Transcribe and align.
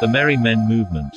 The 0.00 0.08
Merry 0.08 0.36
Men 0.36 0.68
Movement. 0.68 1.14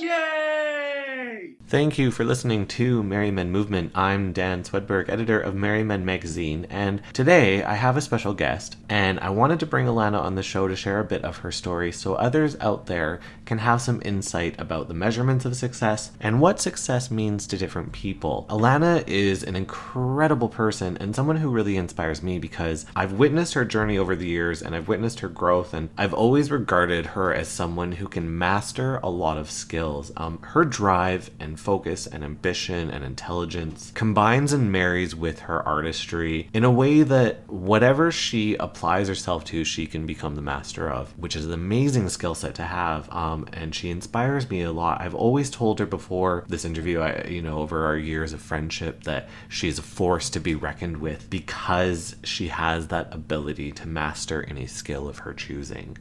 Thank 1.71 1.97
you 1.97 2.11
for 2.11 2.25
listening 2.25 2.67
to 2.67 3.01
Merry 3.01 3.31
Men 3.31 3.49
Movement. 3.49 3.93
I'm 3.95 4.33
Dan 4.33 4.65
Swedberg, 4.65 5.07
editor 5.07 5.39
of 5.39 5.55
Merry 5.55 5.85
Men 5.85 6.03
Magazine, 6.03 6.67
and 6.69 7.01
today 7.13 7.63
I 7.63 7.75
have 7.75 7.95
a 7.95 8.01
special 8.01 8.33
guest, 8.33 8.75
and 8.89 9.17
I 9.21 9.29
wanted 9.29 9.61
to 9.61 9.65
bring 9.65 9.85
Alana 9.85 10.19
on 10.19 10.35
the 10.35 10.43
show 10.43 10.67
to 10.67 10.75
share 10.75 10.99
a 10.99 11.05
bit 11.05 11.23
of 11.23 11.37
her 11.37 11.51
story 11.53 11.93
so 11.93 12.15
others 12.15 12.57
out 12.59 12.87
there 12.87 13.21
can 13.45 13.59
have 13.59 13.81
some 13.81 14.01
insight 14.03 14.59
about 14.59 14.89
the 14.89 14.93
measurements 14.93 15.45
of 15.45 15.55
success 15.55 16.11
and 16.19 16.41
what 16.41 16.59
success 16.59 17.09
means 17.09 17.47
to 17.47 17.57
different 17.57 17.93
people. 17.93 18.45
Alana 18.49 19.07
is 19.07 19.41
an 19.41 19.55
incredible 19.55 20.49
person 20.49 20.97
and 20.97 21.15
someone 21.15 21.37
who 21.37 21.49
really 21.49 21.77
inspires 21.77 22.21
me 22.21 22.37
because 22.37 22.85
I've 22.97 23.13
witnessed 23.13 23.53
her 23.53 23.63
journey 23.63 23.97
over 23.97 24.17
the 24.17 24.27
years 24.27 24.61
and 24.61 24.75
I've 24.75 24.89
witnessed 24.89 25.21
her 25.21 25.29
growth, 25.29 25.73
and 25.73 25.87
I've 25.97 26.13
always 26.13 26.51
regarded 26.51 27.05
her 27.05 27.33
as 27.33 27.47
someone 27.47 27.93
who 27.93 28.09
can 28.09 28.37
master 28.37 28.97
a 28.97 29.09
lot 29.09 29.37
of 29.37 29.49
skills. 29.49 30.11
Um, 30.17 30.39
her 30.41 30.65
drive 30.65 31.31
and 31.39 31.60
focus 31.61 32.07
and 32.07 32.23
ambition 32.23 32.89
and 32.89 33.03
intelligence 33.03 33.91
combines 33.93 34.51
and 34.51 34.71
marries 34.71 35.15
with 35.15 35.41
her 35.41 35.61
artistry 35.67 36.49
in 36.53 36.63
a 36.63 36.71
way 36.71 37.03
that 37.03 37.47
whatever 37.47 38.11
she 38.11 38.55
applies 38.55 39.07
herself 39.07 39.45
to, 39.45 39.63
she 39.63 39.85
can 39.85 40.05
become 40.05 40.35
the 40.35 40.41
master 40.41 40.89
of, 40.89 41.17
which 41.17 41.35
is 41.35 41.45
an 41.45 41.53
amazing 41.53 42.09
skill 42.09 42.35
set 42.35 42.55
to 42.55 42.63
have. 42.63 43.09
Um, 43.13 43.47
and 43.53 43.75
she 43.75 43.89
inspires 43.89 44.49
me 44.49 44.63
a 44.63 44.71
lot. 44.71 45.01
I've 45.01 45.15
always 45.15 45.49
told 45.49 45.79
her 45.79 45.85
before 45.85 46.45
this 46.47 46.65
interview, 46.65 46.99
I, 46.99 47.27
you 47.27 47.41
know, 47.41 47.59
over 47.59 47.85
our 47.85 47.97
years 47.97 48.33
of 48.33 48.41
friendship, 48.41 49.03
that 49.03 49.29
she's 49.47 49.77
a 49.77 49.83
force 49.83 50.29
to 50.31 50.39
be 50.39 50.55
reckoned 50.55 50.97
with 50.97 51.29
because 51.29 52.15
she 52.23 52.47
has 52.47 52.87
that 52.87 53.13
ability 53.13 53.71
to 53.73 53.87
master 53.87 54.43
any 54.47 54.65
skill 54.65 55.07
of 55.07 55.19
her 55.19 55.33
choosing. 55.33 55.97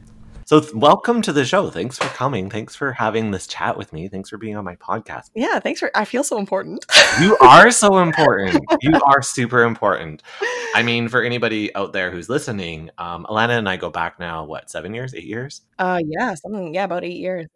So, 0.51 0.61
welcome 0.73 1.21
to 1.21 1.31
the 1.31 1.45
show. 1.45 1.69
Thanks 1.69 1.97
for 1.97 2.09
coming. 2.09 2.49
Thanks 2.49 2.75
for 2.75 2.91
having 2.91 3.31
this 3.31 3.47
chat 3.47 3.77
with 3.77 3.93
me. 3.93 4.09
Thanks 4.09 4.29
for 4.29 4.37
being 4.37 4.57
on 4.57 4.65
my 4.65 4.75
podcast. 4.75 5.29
Yeah, 5.33 5.61
thanks 5.61 5.79
for. 5.79 5.89
I 5.95 6.03
feel 6.03 6.25
so 6.25 6.37
important. 6.39 6.85
You 7.21 7.37
are 7.37 7.71
so 7.71 7.99
important. 7.99 8.61
you 8.81 8.99
are 9.07 9.21
super 9.21 9.63
important. 9.63 10.23
I 10.75 10.83
mean, 10.83 11.07
for 11.07 11.23
anybody 11.23 11.73
out 11.73 11.93
there 11.93 12.11
who's 12.11 12.27
listening, 12.27 12.89
um, 12.97 13.25
Alana 13.29 13.57
and 13.59 13.69
I 13.69 13.77
go 13.77 13.89
back 13.89 14.19
now, 14.19 14.43
what, 14.43 14.69
seven 14.69 14.93
years, 14.93 15.15
eight 15.15 15.23
years? 15.23 15.61
Uh, 15.79 16.01
yeah, 16.05 16.33
something. 16.33 16.73
Yeah, 16.73 16.83
about 16.83 17.05
eight 17.05 17.15
years. 17.15 17.47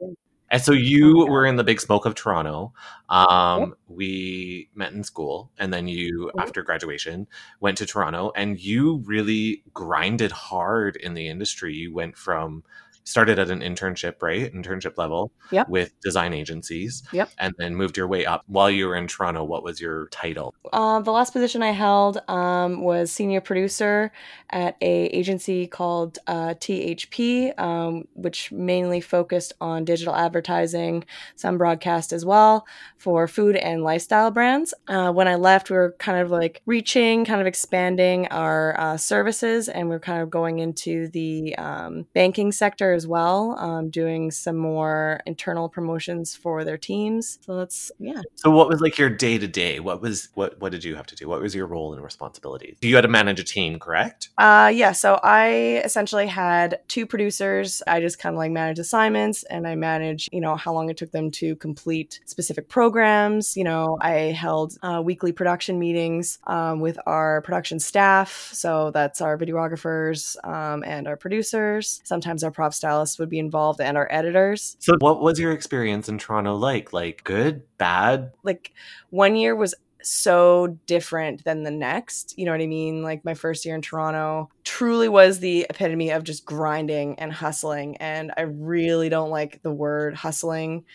And 0.49 0.61
so 0.61 0.71
you 0.71 1.25
were 1.29 1.45
in 1.45 1.57
the 1.57 1.65
big 1.65 1.81
smoke 1.81 2.05
of 2.05 2.15
Toronto. 2.15 2.71
Um, 3.09 3.75
We 3.89 4.69
met 4.73 4.93
in 4.93 5.03
school, 5.03 5.51
and 5.57 5.73
then 5.73 5.89
you, 5.89 6.31
Mhm. 6.33 6.41
after 6.41 6.61
graduation, 6.63 7.27
went 7.59 7.77
to 7.79 7.85
Toronto, 7.85 8.31
and 8.37 8.57
you 8.57 9.01
really 9.05 9.63
grinded 9.73 10.31
hard 10.31 10.95
in 10.95 11.13
the 11.13 11.27
industry. 11.27 11.73
You 11.73 11.93
went 11.93 12.15
from 12.17 12.63
started 13.05 13.39
at 13.39 13.49
an 13.49 13.61
internship, 13.61 14.15
right? 14.21 14.53
Internship 14.53 14.97
level 14.97 15.31
Yep. 15.51 15.69
with 15.69 15.93
design 16.01 16.33
agencies, 16.33 17.03
Yep. 17.11 17.29
and 17.37 17.53
then 17.57 17.75
moved 17.75 17.97
your 17.97 18.07
way 18.07 18.25
up. 18.25 18.41
While 18.47 18.69
you 18.71 18.87
were 18.87 18.95
in 18.95 19.07
Toronto, 19.07 19.43
what 19.43 19.63
was 19.63 19.79
your 19.79 20.07
title? 20.09 20.53
Uh, 20.73 20.99
the 21.01 21.11
last 21.11 21.31
position 21.31 21.61
I 21.61 21.71
held 21.71 22.19
um, 22.27 22.81
was 22.81 23.11
senior 23.11 23.41
producer 23.41 24.11
at 24.49 24.75
a 24.81 25.05
agency 25.07 25.67
called 25.67 26.17
uh, 26.27 26.55
THP, 26.55 27.57
um, 27.59 28.07
which 28.13 28.51
mainly 28.51 29.01
focused 29.01 29.53
on 29.61 29.85
digital 29.85 30.15
advertising, 30.15 31.05
some 31.35 31.57
broadcast 31.57 32.11
as 32.11 32.25
well 32.25 32.65
for 32.97 33.27
food 33.27 33.55
and 33.55 33.83
lifestyle 33.83 34.31
brands. 34.31 34.73
Uh, 34.87 35.11
when 35.11 35.27
I 35.27 35.35
left, 35.35 35.69
we 35.69 35.77
were 35.77 35.95
kind 35.99 36.19
of 36.19 36.31
like 36.31 36.61
reaching, 36.65 37.23
kind 37.23 37.39
of 37.39 37.45
expanding 37.47 38.27
our 38.29 38.79
uh, 38.79 38.97
services, 38.97 39.69
and 39.69 39.89
we 39.89 39.95
are 39.95 39.99
kind 39.99 40.21
of 40.23 40.29
going 40.31 40.57
into 40.59 41.07
the 41.09 41.55
um, 41.57 42.07
banking 42.13 42.51
sector 42.51 42.94
as 42.95 43.05
well, 43.05 43.57
um, 43.59 43.89
doing 43.89 44.31
some 44.31 44.57
more 44.57 45.19
internal 45.25 45.69
promotions 45.69 46.35
for 46.35 46.63
their 46.63 46.77
teams. 46.77 47.39
So 47.45 47.57
that's 47.57 47.91
yeah. 47.99 48.21
So 48.35 48.49
what 48.49 48.67
was 48.69 48.81
like 48.81 48.97
your 48.97 49.09
day 49.09 49.37
to 49.37 49.47
day? 49.47 49.79
What 49.79 50.01
was 50.01 50.29
what 50.33 50.59
what 50.59 50.71
did 50.71 50.83
you 50.83 50.95
have 50.95 51.05
to 51.07 51.15
do? 51.15 51.27
What 51.27 51.41
was 51.41 51.53
your 51.53 51.67
role 51.67 51.93
and 51.93 52.03
responsibilities? 52.03 52.77
You 52.81 52.95
had 52.95 53.01
to 53.01 53.07
manage 53.07 53.39
a 53.39 53.43
team, 53.43 53.79
correct? 53.79 54.29
Uh, 54.37 54.71
yeah, 54.73 54.91
so 54.91 55.19
I 55.23 55.81
essentially 55.83 56.27
had 56.27 56.79
two 56.87 57.05
producers. 57.05 57.83
I 57.87 57.99
just 57.99 58.19
kind 58.19 58.33
of 58.33 58.37
like 58.37 58.51
managed 58.51 58.79
assignments 58.79 59.43
and 59.43 59.67
I 59.67 59.75
managed, 59.75 60.29
you 60.31 60.41
know, 60.41 60.55
how 60.55 60.73
long 60.73 60.89
it 60.89 60.97
took 60.97 61.11
them 61.11 61.31
to 61.31 61.55
complete 61.57 62.19
specific 62.25 62.69
programs. 62.69 63.55
You 63.55 63.63
know, 63.63 63.97
I 64.01 64.31
held 64.31 64.77
uh, 64.81 65.01
weekly 65.03 65.31
production 65.31 65.79
meetings 65.79 66.39
um, 66.47 66.79
with 66.79 66.97
our 67.05 67.41
production 67.41 67.79
staff. 67.79 68.49
So 68.53 68.91
that's 68.91 69.21
our 69.21 69.37
videographers 69.37 70.35
um, 70.47 70.83
and 70.85 71.07
our 71.07 71.17
producers. 71.17 72.01
Sometimes 72.03 72.43
our 72.43 72.51
prop 72.51 72.73
stylists 72.85 73.17
would 73.17 73.29
be 73.29 73.39
involved 73.39 73.81
and 73.81 73.97
our 73.97 74.07
editors. 74.11 74.77
So 74.79 74.93
what 74.99 75.19
was 75.19 75.39
your 75.39 75.51
experience 75.51 76.07
in 76.07 76.19
Toronto 76.19 76.55
like? 76.55 76.93
Like 76.93 77.23
good, 77.23 77.63
bad? 77.79 78.31
Like 78.43 78.73
one 79.09 79.35
year 79.35 79.55
was 79.55 79.73
so 80.03 80.77
different 80.85 81.43
than 81.45 81.63
the 81.63 81.71
next. 81.71 82.35
You 82.37 82.45
know 82.45 82.51
what 82.51 82.61
I 82.61 82.67
mean? 82.67 83.01
Like 83.01 83.25
my 83.25 83.33
first 83.33 83.65
year 83.65 83.73
in 83.73 83.81
Toronto 83.81 84.49
truly 84.63 85.09
was 85.09 85.39
the 85.39 85.65
epitome 85.67 86.11
of 86.11 86.23
just 86.23 86.45
grinding 86.45 87.17
and 87.17 87.33
hustling. 87.33 87.97
And 87.97 88.31
I 88.37 88.41
really 88.41 89.09
don't 89.09 89.31
like 89.31 89.63
the 89.63 89.71
word 89.71 90.13
hustling. 90.13 90.85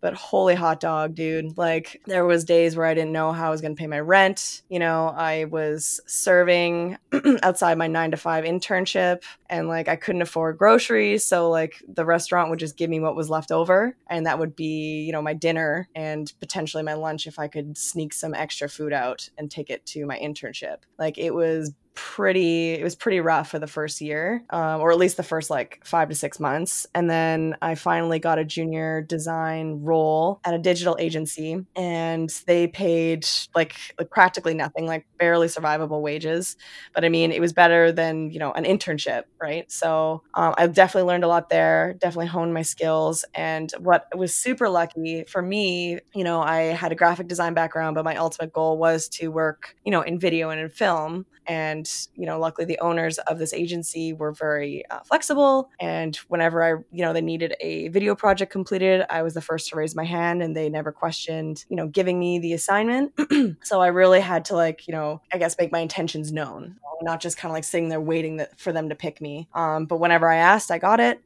But 0.00 0.14
holy 0.14 0.54
hot 0.54 0.80
dog, 0.80 1.14
dude. 1.14 1.58
Like 1.58 2.00
there 2.06 2.24
was 2.24 2.44
days 2.44 2.76
where 2.76 2.86
I 2.86 2.94
didn't 2.94 3.12
know 3.12 3.32
how 3.32 3.48
I 3.48 3.50
was 3.50 3.60
going 3.60 3.74
to 3.74 3.78
pay 3.78 3.86
my 3.86 4.00
rent. 4.00 4.62
You 4.68 4.78
know, 4.78 5.08
I 5.08 5.44
was 5.44 6.00
serving 6.06 6.98
outside 7.42 7.78
my 7.78 7.88
9 7.88 8.12
to 8.12 8.16
5 8.16 8.44
internship 8.44 9.22
and 9.50 9.68
like 9.68 9.88
I 9.88 9.96
couldn't 9.96 10.22
afford 10.22 10.58
groceries, 10.58 11.24
so 11.24 11.50
like 11.50 11.82
the 11.88 12.04
restaurant 12.04 12.50
would 12.50 12.58
just 12.58 12.76
give 12.76 12.90
me 12.90 13.00
what 13.00 13.16
was 13.16 13.30
left 13.30 13.50
over 13.50 13.96
and 14.08 14.26
that 14.26 14.38
would 14.38 14.54
be, 14.54 15.02
you 15.02 15.12
know, 15.12 15.22
my 15.22 15.34
dinner 15.34 15.88
and 15.94 16.32
potentially 16.40 16.82
my 16.82 16.94
lunch 16.94 17.26
if 17.26 17.38
I 17.38 17.48
could 17.48 17.76
sneak 17.76 18.12
some 18.12 18.34
extra 18.34 18.68
food 18.68 18.92
out 18.92 19.28
and 19.38 19.50
take 19.50 19.70
it 19.70 19.84
to 19.86 20.06
my 20.06 20.18
internship. 20.18 20.78
Like 20.98 21.18
it 21.18 21.34
was 21.34 21.72
pretty 21.98 22.74
it 22.74 22.84
was 22.84 22.94
pretty 22.94 23.18
rough 23.18 23.50
for 23.50 23.58
the 23.58 23.66
first 23.66 24.00
year 24.00 24.44
um, 24.50 24.80
or 24.80 24.92
at 24.92 24.98
least 24.98 25.16
the 25.16 25.22
first 25.24 25.50
like 25.50 25.80
five 25.84 26.08
to 26.08 26.14
six 26.14 26.38
months. 26.38 26.86
And 26.94 27.10
then 27.10 27.56
i 27.60 27.74
finally 27.74 28.20
got 28.20 28.38
a 28.38 28.44
junior 28.44 29.02
design 29.02 29.80
role 29.82 30.40
at 30.44 30.54
a 30.54 30.58
digital 30.58 30.96
agency 31.00 31.64
and 31.74 32.30
they 32.46 32.68
paid 32.68 33.26
like, 33.54 33.74
like 33.98 34.10
practically 34.10 34.54
nothing 34.54 34.86
like 34.86 35.06
barely 35.18 35.48
survivable 35.48 36.00
wages. 36.00 36.56
But 36.94 37.04
i 37.04 37.08
mean 37.08 37.32
it 37.32 37.40
was 37.40 37.52
better 37.52 37.90
than 37.90 38.30
you 38.30 38.38
know 38.38 38.52
an 38.52 38.64
internship 38.64 39.24
right? 39.40 39.70
So 39.70 40.22
um, 40.34 40.54
i've 40.56 40.74
definitely 40.74 41.08
learned 41.08 41.24
a 41.24 41.28
lot 41.28 41.48
there 41.48 41.94
definitely 41.98 42.26
honed 42.26 42.54
my 42.54 42.62
skills. 42.62 43.24
And 43.34 43.72
what 43.78 44.06
was 44.14 44.34
super 44.34 44.68
lucky 44.68 45.24
for 45.28 45.42
me 45.42 45.98
you 46.14 46.22
know 46.22 46.40
i 46.40 46.58
had 46.82 46.92
a 46.92 46.94
graphic 46.94 47.26
design 47.26 47.54
background 47.54 47.96
but 47.96 48.04
my 48.04 48.16
ultimate 48.16 48.52
goal 48.52 48.78
was 48.78 49.08
to 49.08 49.28
work 49.28 49.74
you 49.84 49.90
know 49.90 50.02
in 50.02 50.20
video 50.20 50.50
and 50.50 50.60
in 50.60 50.68
film. 50.68 51.26
And 51.46 51.87
you 52.14 52.26
know 52.26 52.38
luckily 52.38 52.64
the 52.64 52.78
owners 52.80 53.18
of 53.18 53.38
this 53.38 53.52
agency 53.52 54.12
were 54.12 54.32
very 54.32 54.84
uh, 54.90 55.00
flexible. 55.00 55.70
And 55.80 56.16
whenever 56.28 56.62
i 56.62 56.70
you 56.90 57.04
know 57.04 57.12
they 57.12 57.20
needed 57.20 57.54
a 57.60 57.88
video 57.88 58.14
project 58.14 58.52
completed 58.52 59.04
i 59.10 59.22
was 59.22 59.34
the 59.34 59.40
first 59.40 59.68
to 59.68 59.76
raise 59.76 59.94
my 59.94 60.04
hand 60.04 60.42
and 60.42 60.56
they 60.56 60.68
never 60.68 60.92
questioned 60.92 61.64
you 61.68 61.76
know 61.76 61.86
giving 61.88 62.18
me 62.18 62.38
the 62.38 62.52
assignment. 62.52 63.12
So 63.62 63.80
i 63.80 63.88
really 63.88 64.20
had 64.20 64.44
to 64.46 64.54
like 64.54 64.86
you 64.86 64.92
know 64.92 65.20
i 65.32 65.38
guess 65.38 65.56
make 65.58 65.72
my 65.72 65.80
intentions 65.80 66.32
known 66.32 66.76
not 67.02 67.20
just 67.20 67.36
kind 67.36 67.50
of 67.50 67.54
like 67.54 67.64
sitting 67.64 67.88
there 67.88 68.00
waiting 68.00 68.44
for 68.56 68.72
them 68.72 68.88
to 68.88 68.94
pick 68.94 69.20
me. 69.20 69.48
Um, 69.54 69.86
but 69.86 70.00
whenever 70.00 70.28
i 70.28 70.36
asked 70.36 70.70
i 70.70 70.78
got 70.78 71.00
it. 71.00 71.22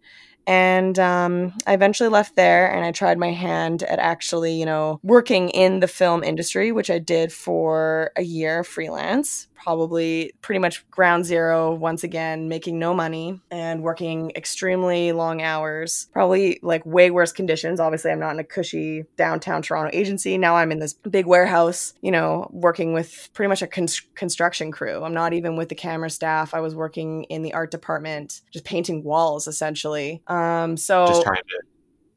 And 0.47 0.99
um, 0.99 1.55
I 1.67 1.75
eventually 1.75 2.09
left 2.09 2.35
there 2.35 2.71
and 2.73 2.85
I 2.85 2.91
tried 2.93 3.19
my 3.19 3.31
hand 3.31 3.83
at 3.85 3.99
actually, 3.99 4.55
you 4.55 4.67
know, 4.67 4.99
working 5.03 5.51
in 5.51 5.81
the 5.81 5.89
film 5.89 6.25
industry, 6.25 6.73
which 6.73 6.91
I 6.91 6.99
did 6.99 7.33
for 7.33 8.11
a 8.17 8.23
year 8.23 8.65
freelance, 8.65 9.47
probably 9.63 10.33
pretty 10.41 10.59
much 10.59 10.89
ground 10.91 11.25
zero 11.25 11.75
once 11.75 12.03
again, 12.03 12.49
making 12.49 12.79
no 12.79 12.93
money 12.93 13.41
and 13.51 13.83
working 13.83 14.33
extremely 14.35 15.13
long 15.13 15.41
hours, 15.41 16.09
probably 16.13 16.59
like 16.63 16.85
way 16.85 17.11
worse 17.11 17.33
conditions. 17.33 17.79
Obviously, 17.79 18.11
I'm 18.11 18.19
not 18.19 18.33
in 18.33 18.41
a 18.41 18.45
cushy 18.45 19.05
downtown 19.17 19.63
Toronto 19.63 19.91
agency. 19.97 20.37
Now 20.37 20.57
I'm 20.57 20.73
in 20.73 20.81
this 20.81 20.95
big 20.95 21.27
warehouse, 21.27 21.95
you 22.01 22.11
know, 22.11 22.49
working 22.53 22.93
with 22.93 23.31
pretty 23.35 23.49
much 23.49 23.63
a 23.63 23.67
con- 23.67 23.87
construction 24.15 24.73
crew. 24.73 25.05
I'm 25.05 25.15
not 25.15 25.33
even 25.33 25.57
with 25.57 25.69
the 25.69 25.75
camera 25.75 26.11
staff. 26.11 26.55
I 26.55 26.61
was 26.61 26.75
working 26.75 27.25
in 27.25 27.43
the 27.43 27.55
art 27.55 27.71
department, 27.71 28.41
just 28.53 28.65
painting 28.65 29.05
walls 29.05 29.47
essentially. 29.47 30.23
Um, 30.27 30.77
so 30.77 31.07
Just 31.07 31.23
trying 31.23 31.37
to 31.37 31.72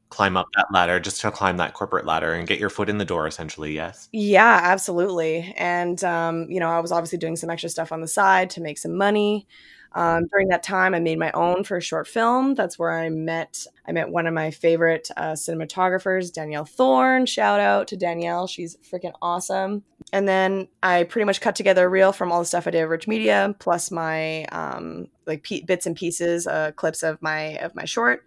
climb 0.10 0.38
up 0.38 0.48
that 0.56 0.68
ladder, 0.72 1.00
just 1.00 1.22
to 1.22 1.31
climb 1.31 1.57
that 1.57 1.74
corporate 1.74 2.06
ladder 2.06 2.34
and 2.34 2.48
get 2.48 2.60
your 2.60 2.69
foot 2.69 2.90
in 2.90 2.98
the 2.98 3.06
door, 3.06 3.28
essentially. 3.28 3.74
Yes. 3.74 4.07
Yeah, 4.12 4.60
absolutely. 4.63 5.54
And, 5.57 6.04
um, 6.04 6.50
you 6.50 6.60
know, 6.60 6.69
I 6.69 6.80
was 6.80 6.92
obviously 6.92 7.18
doing 7.18 7.36
some 7.36 7.50
extra 7.50 7.69
stuff 7.69 7.92
on 7.92 8.02
the 8.02 8.07
side 8.07 8.50
to 8.52 8.62
make 8.62 8.78
some 8.78 8.96
money. 8.96 9.48
Um, 9.96 10.28
during 10.28 10.50
that 10.50 10.62
time, 10.62 10.94
I 10.94 11.00
made 11.00 11.18
my 11.18 11.31
own 11.31 11.63
for 11.63 11.78
a 11.78 11.81
short 11.81 12.06
film. 12.06 12.54
That's 12.54 12.78
where 12.78 12.92
I 12.92 13.07
met. 13.10 13.66
I 13.88 13.94
met 13.94 14.10
one 14.10 14.28
of 14.28 14.34
my 14.34 14.52
favorite 14.52 15.10
uh, 15.16 15.31
cinematographers, 15.31 16.34
Danielle 16.34 16.66
Thorne. 16.66 17.25
Shout 17.25 17.62
out 17.62 17.88
to 17.88 17.98
Danielle; 17.98 18.46
she's 18.46 18.75
freaking 18.78 19.13
awesome. 19.22 19.84
And 20.12 20.28
then 20.28 20.68
I 20.84 21.04
pretty 21.06 21.24
much 21.24 21.40
cut 21.40 21.56
together 21.56 21.86
a 21.86 21.90
reel 21.90 22.12
from 22.12 22.30
all 22.30 22.40
the 22.40 22.46
stuff 22.46 22.68
I 22.68 22.72
did 22.72 22.81
at 22.81 22.90
Rich 22.90 23.08
Media, 23.08 23.56
plus 23.60 23.90
my 23.90 24.44
um, 24.46 25.08
like 25.25 25.44
p- 25.44 25.62
bits 25.62 25.86
and 25.86 25.96
pieces, 25.96 26.46
uh, 26.46 26.74
clips 26.75 27.01
of 27.01 27.22
my 27.22 27.58
of 27.60 27.74
my 27.74 27.86
short, 27.86 28.25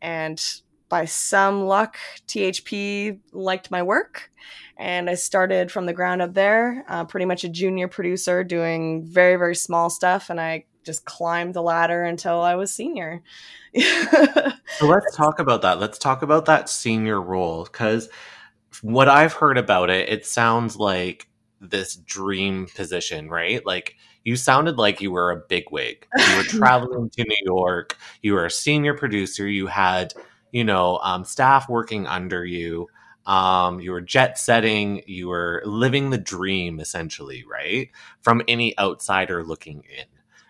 and 0.00 0.40
by 0.90 1.06
some 1.06 1.66
luck, 1.66 1.96
THP 2.26 3.18
liked 3.32 3.70
my 3.70 3.82
work. 3.82 4.30
And 4.76 5.08
I 5.08 5.14
started 5.14 5.72
from 5.72 5.86
the 5.86 5.92
ground 5.92 6.20
up 6.20 6.34
there, 6.34 6.84
uh, 6.88 7.04
pretty 7.04 7.26
much 7.26 7.44
a 7.44 7.48
junior 7.48 7.88
producer 7.88 8.44
doing 8.44 9.04
very, 9.04 9.36
very 9.36 9.54
small 9.54 9.88
stuff. 9.88 10.28
And 10.28 10.40
I 10.40 10.64
just 10.84 11.04
climbed 11.04 11.54
the 11.54 11.62
ladder 11.62 12.02
until 12.02 12.40
I 12.42 12.56
was 12.56 12.72
senior. 12.72 13.22
so 13.78 14.52
let's 14.82 15.16
talk 15.16 15.38
about 15.38 15.62
that. 15.62 15.80
Let's 15.80 15.98
talk 15.98 16.22
about 16.22 16.46
that 16.46 16.68
senior 16.68 17.20
role 17.20 17.64
because 17.64 18.08
what 18.82 19.08
I've 19.08 19.34
heard 19.34 19.58
about 19.58 19.90
it, 19.90 20.08
it 20.08 20.26
sounds 20.26 20.76
like 20.76 21.28
this 21.60 21.96
dream 21.96 22.66
position, 22.74 23.28
right? 23.28 23.64
Like 23.64 23.96
you 24.24 24.36
sounded 24.36 24.76
like 24.76 25.00
you 25.00 25.10
were 25.10 25.30
a 25.30 25.36
bigwig. 25.36 26.06
You 26.16 26.36
were 26.36 26.42
traveling 26.48 27.10
to 27.10 27.24
New 27.24 27.36
York. 27.44 27.96
You 28.22 28.34
were 28.34 28.46
a 28.46 28.50
senior 28.50 28.94
producer. 28.94 29.46
You 29.46 29.66
had, 29.66 30.12
you 30.52 30.64
know, 30.64 30.98
um, 30.98 31.24
staff 31.24 31.68
working 31.68 32.06
under 32.06 32.44
you. 32.44 32.88
Um, 33.26 33.80
you 33.80 33.92
were 33.92 34.00
jet 34.00 34.38
setting. 34.38 35.02
You 35.06 35.28
were 35.28 35.62
living 35.64 36.10
the 36.10 36.18
dream, 36.18 36.80
essentially, 36.80 37.44
right? 37.50 37.90
From 38.20 38.42
any 38.48 38.78
outsider 38.78 39.44
looking 39.44 39.84
in. 39.96 40.06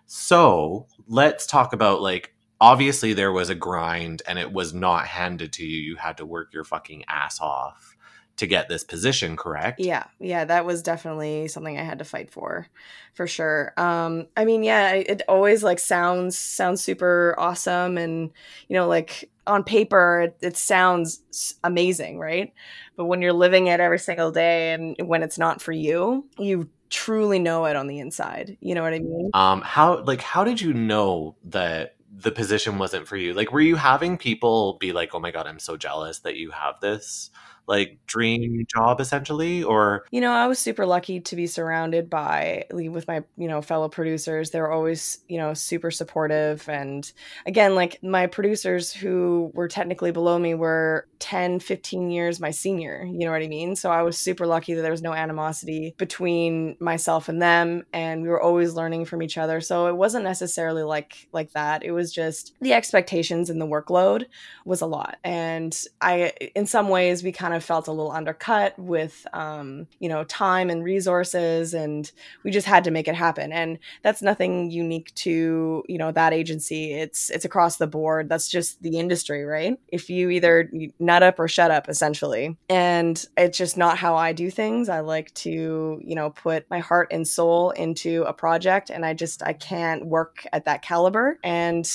So 0.07 0.87
let's 1.07 1.47
talk 1.47 1.73
about 1.73 2.01
like 2.01 2.35
obviously 2.61 3.13
there 3.13 3.33
was 3.33 3.49
a 3.49 3.55
grind 3.55 4.23
and 4.27 4.39
it 4.39 4.53
was 4.53 4.75
not 4.75 5.07
handed 5.07 5.53
to 5.55 5.65
you. 5.65 5.81
You 5.81 5.97
had 5.97 6.19
to 6.19 6.27
work 6.27 6.53
your 6.53 6.65
fucking 6.65 7.05
ass 7.09 7.41
off 7.41 7.97
to 8.37 8.47
get 8.47 8.69
this 8.69 8.85
position, 8.85 9.37
correct? 9.37 9.81
Yeah, 9.81 10.05
yeah, 10.19 10.45
that 10.47 10.65
was 10.65 10.83
definitely 10.83 11.47
something 11.49 11.79
I 11.79 11.83
had 11.83 11.99
to 11.99 12.05
fight 12.05 12.31
for, 12.31 12.67
for 13.13 13.27
sure. 13.27 13.75
Um, 13.77 14.29
I 14.37 14.45
mean, 14.45 14.63
yeah, 14.63 14.93
it 14.93 15.23
always 15.29 15.63
like 15.63 15.79
sounds 15.79 16.39
sounds 16.39 16.83
super 16.83 17.35
awesome, 17.39 17.99
and 17.99 18.31
you 18.69 18.77
know, 18.77 18.89
like 18.89 19.30
on 19.47 19.65
paper, 19.65 20.23
it, 20.23 20.37
it 20.41 20.57
sounds 20.57 21.55
amazing, 21.65 22.19
right? 22.19 22.53
But 22.97 23.07
when 23.07 23.23
you're 23.23 23.33
living 23.33 23.67
it 23.67 23.81
every 23.81 23.99
single 23.99 24.31
day, 24.31 24.73
and 24.73 24.97
when 25.07 25.23
it's 25.23 25.39
not 25.39 25.63
for 25.63 25.73
you, 25.73 26.27
you 26.39 26.69
truly 26.91 27.39
know 27.39 27.65
it 27.65 27.77
on 27.77 27.87
the 27.87 27.99
inside. 27.99 28.57
You 28.61 28.75
know 28.75 28.83
what 28.83 28.93
I 28.93 28.99
mean? 28.99 29.31
Um, 29.35 29.63
how 29.63 30.03
like 30.03 30.21
how 30.21 30.45
did 30.45 30.61
you 30.61 30.75
know 30.75 31.37
that 31.45 31.97
the 32.13 32.33
position 32.33 32.79
wasn't 32.79 33.09
for 33.09 33.17
you? 33.17 33.33
Like, 33.33 33.53
were 33.53 33.61
you 33.61 33.77
having 33.77 34.19
people 34.19 34.77
be 34.81 34.93
like, 34.93 35.15
"Oh 35.15 35.21
my 35.21 35.31
god, 35.31 35.47
I'm 35.47 35.59
so 35.59 35.77
jealous 35.77 36.19
that 36.21 36.37
you 36.37 36.51
have 36.51 36.81
this"? 36.81 37.31
Like 37.67 37.99
dream 38.07 38.67
job 38.73 39.01
essentially 39.01 39.63
or? 39.63 40.05
You 40.11 40.21
know 40.21 40.33
i 40.33 40.47
was 40.47 40.59
super 40.59 40.87
lucky 40.87 41.21
to 41.21 41.37
be 41.37 41.47
surrounded 41.47 42.09
by 42.11 42.65
with 42.71 43.07
my 43.07 43.23
you 43.37 43.49
know 43.49 43.63
fellow 43.63 43.89
producers. 43.89 44.51
They 44.51 44.61
were 44.61 44.71
always 44.71 45.19
you 45.29 45.39
know 45.39 45.55
super 45.55 45.91
supportive 45.91 46.69
and 46.69 47.11
again 47.47 47.75
like 47.75 48.03
my 48.03 48.27
producers 48.27 48.93
who 48.93 49.51
were 49.55 49.69
technically 49.69 50.13
below 50.13 50.39
me 50.39 50.55
were 50.55 51.07
10 51.19 51.61
15 51.61 52.11
years 52.11 52.41
my 52.41 52.51
senior 52.51 53.05
you 53.05 53.27
know 53.27 53.31
what 53.31 53.43
i 53.43 53.49
mean? 53.49 53.77
So 53.77 53.91
i 53.91 54.03
was 54.03 54.19
super 54.19 54.47
lucky 54.47 54.75
that 54.75 54.83
there 54.83 54.91
was 54.91 55.03
no 55.03 55.13
animosity 55.13 55.95
between 55.99 56.77
myself 56.81 57.29
and 57.29 57.41
them 57.41 57.85
and 57.93 58.23
we 58.23 58.29
were 58.29 58.41
always 58.41 58.75
learning 58.75 59.05
from 59.05 59.23
each 59.23 59.39
other. 59.39 59.61
So 59.61 59.87
it 59.87 59.97
wasn't 59.97 60.25
necessarily 60.25 60.83
like 60.83 61.29
like 61.33 61.53
that. 61.53 61.85
It 61.85 61.93
was 61.93 62.13
just 62.13 62.55
the 62.61 62.73
expectations 62.73 63.51
and 63.51 63.61
the 63.61 63.67
workload 63.67 64.27
was 64.65 64.81
a 64.81 64.87
lot 64.87 65.19
and 65.25 65.85
i 66.01 66.33
in 66.55 66.67
some 66.67 66.89
ways 66.89 67.23
we 67.23 67.33
kind 67.33 67.55
of 67.55 67.60
of 67.61 67.65
felt 67.65 67.89
a 67.89 67.93
little 67.93 68.13
undercut 68.13 68.79
with 68.79 69.27
um, 69.33 69.87
you 69.99 70.09
know 70.09 70.25
time 70.25 70.71
and 70.71 70.83
resources 70.83 71.75
and 71.75 72.11
we 72.45 72.51
just 72.51 72.67
had 72.67 72.85
to 72.85 72.91
make 72.91 73.09
it 73.09 73.15
happen. 73.15 73.53
And 73.53 73.79
that's 74.03 74.23
nothing 74.23 74.71
unique 74.71 75.15
to 75.17 75.85
you 75.89 75.99
know 75.99 76.13
that 76.13 76.33
agency. 76.33 76.93
It's 76.95 77.31
it's 77.31 77.45
across 77.45 77.77
the 77.77 77.87
board. 77.87 78.29
That's 78.29 78.49
just 78.49 78.83
the 78.83 78.99
industry 78.99 79.45
right? 79.45 79.79
If 79.89 80.11
you 80.11 80.31
either 80.31 80.71
nut 80.99 81.23
up 81.23 81.39
or 81.39 81.49
shut 81.49 81.71
up 81.71 81.89
essentially. 81.89 82.57
And 82.69 83.25
it's 83.37 83.59
just 83.59 83.77
not 83.77 83.99
how 83.99 84.17
i 84.17 84.33
do 84.33 84.51
things. 84.51 84.89
I 84.89 85.01
like 85.01 85.33
to 85.35 86.01
you 86.03 86.15
know 86.15 86.31
put 86.31 86.69
my 86.71 86.79
heart 86.79 87.09
and 87.11 87.27
soul 87.27 87.71
into 87.71 88.23
a 88.25 88.33
project 88.33 88.91
and 88.91 89.05
i 89.05 89.15
just 89.15 89.43
i 89.43 89.53
can't 89.53 90.07
work 90.07 90.47
at 90.53 90.65
that 90.65 90.83
caliber. 90.83 91.39
And 91.45 91.87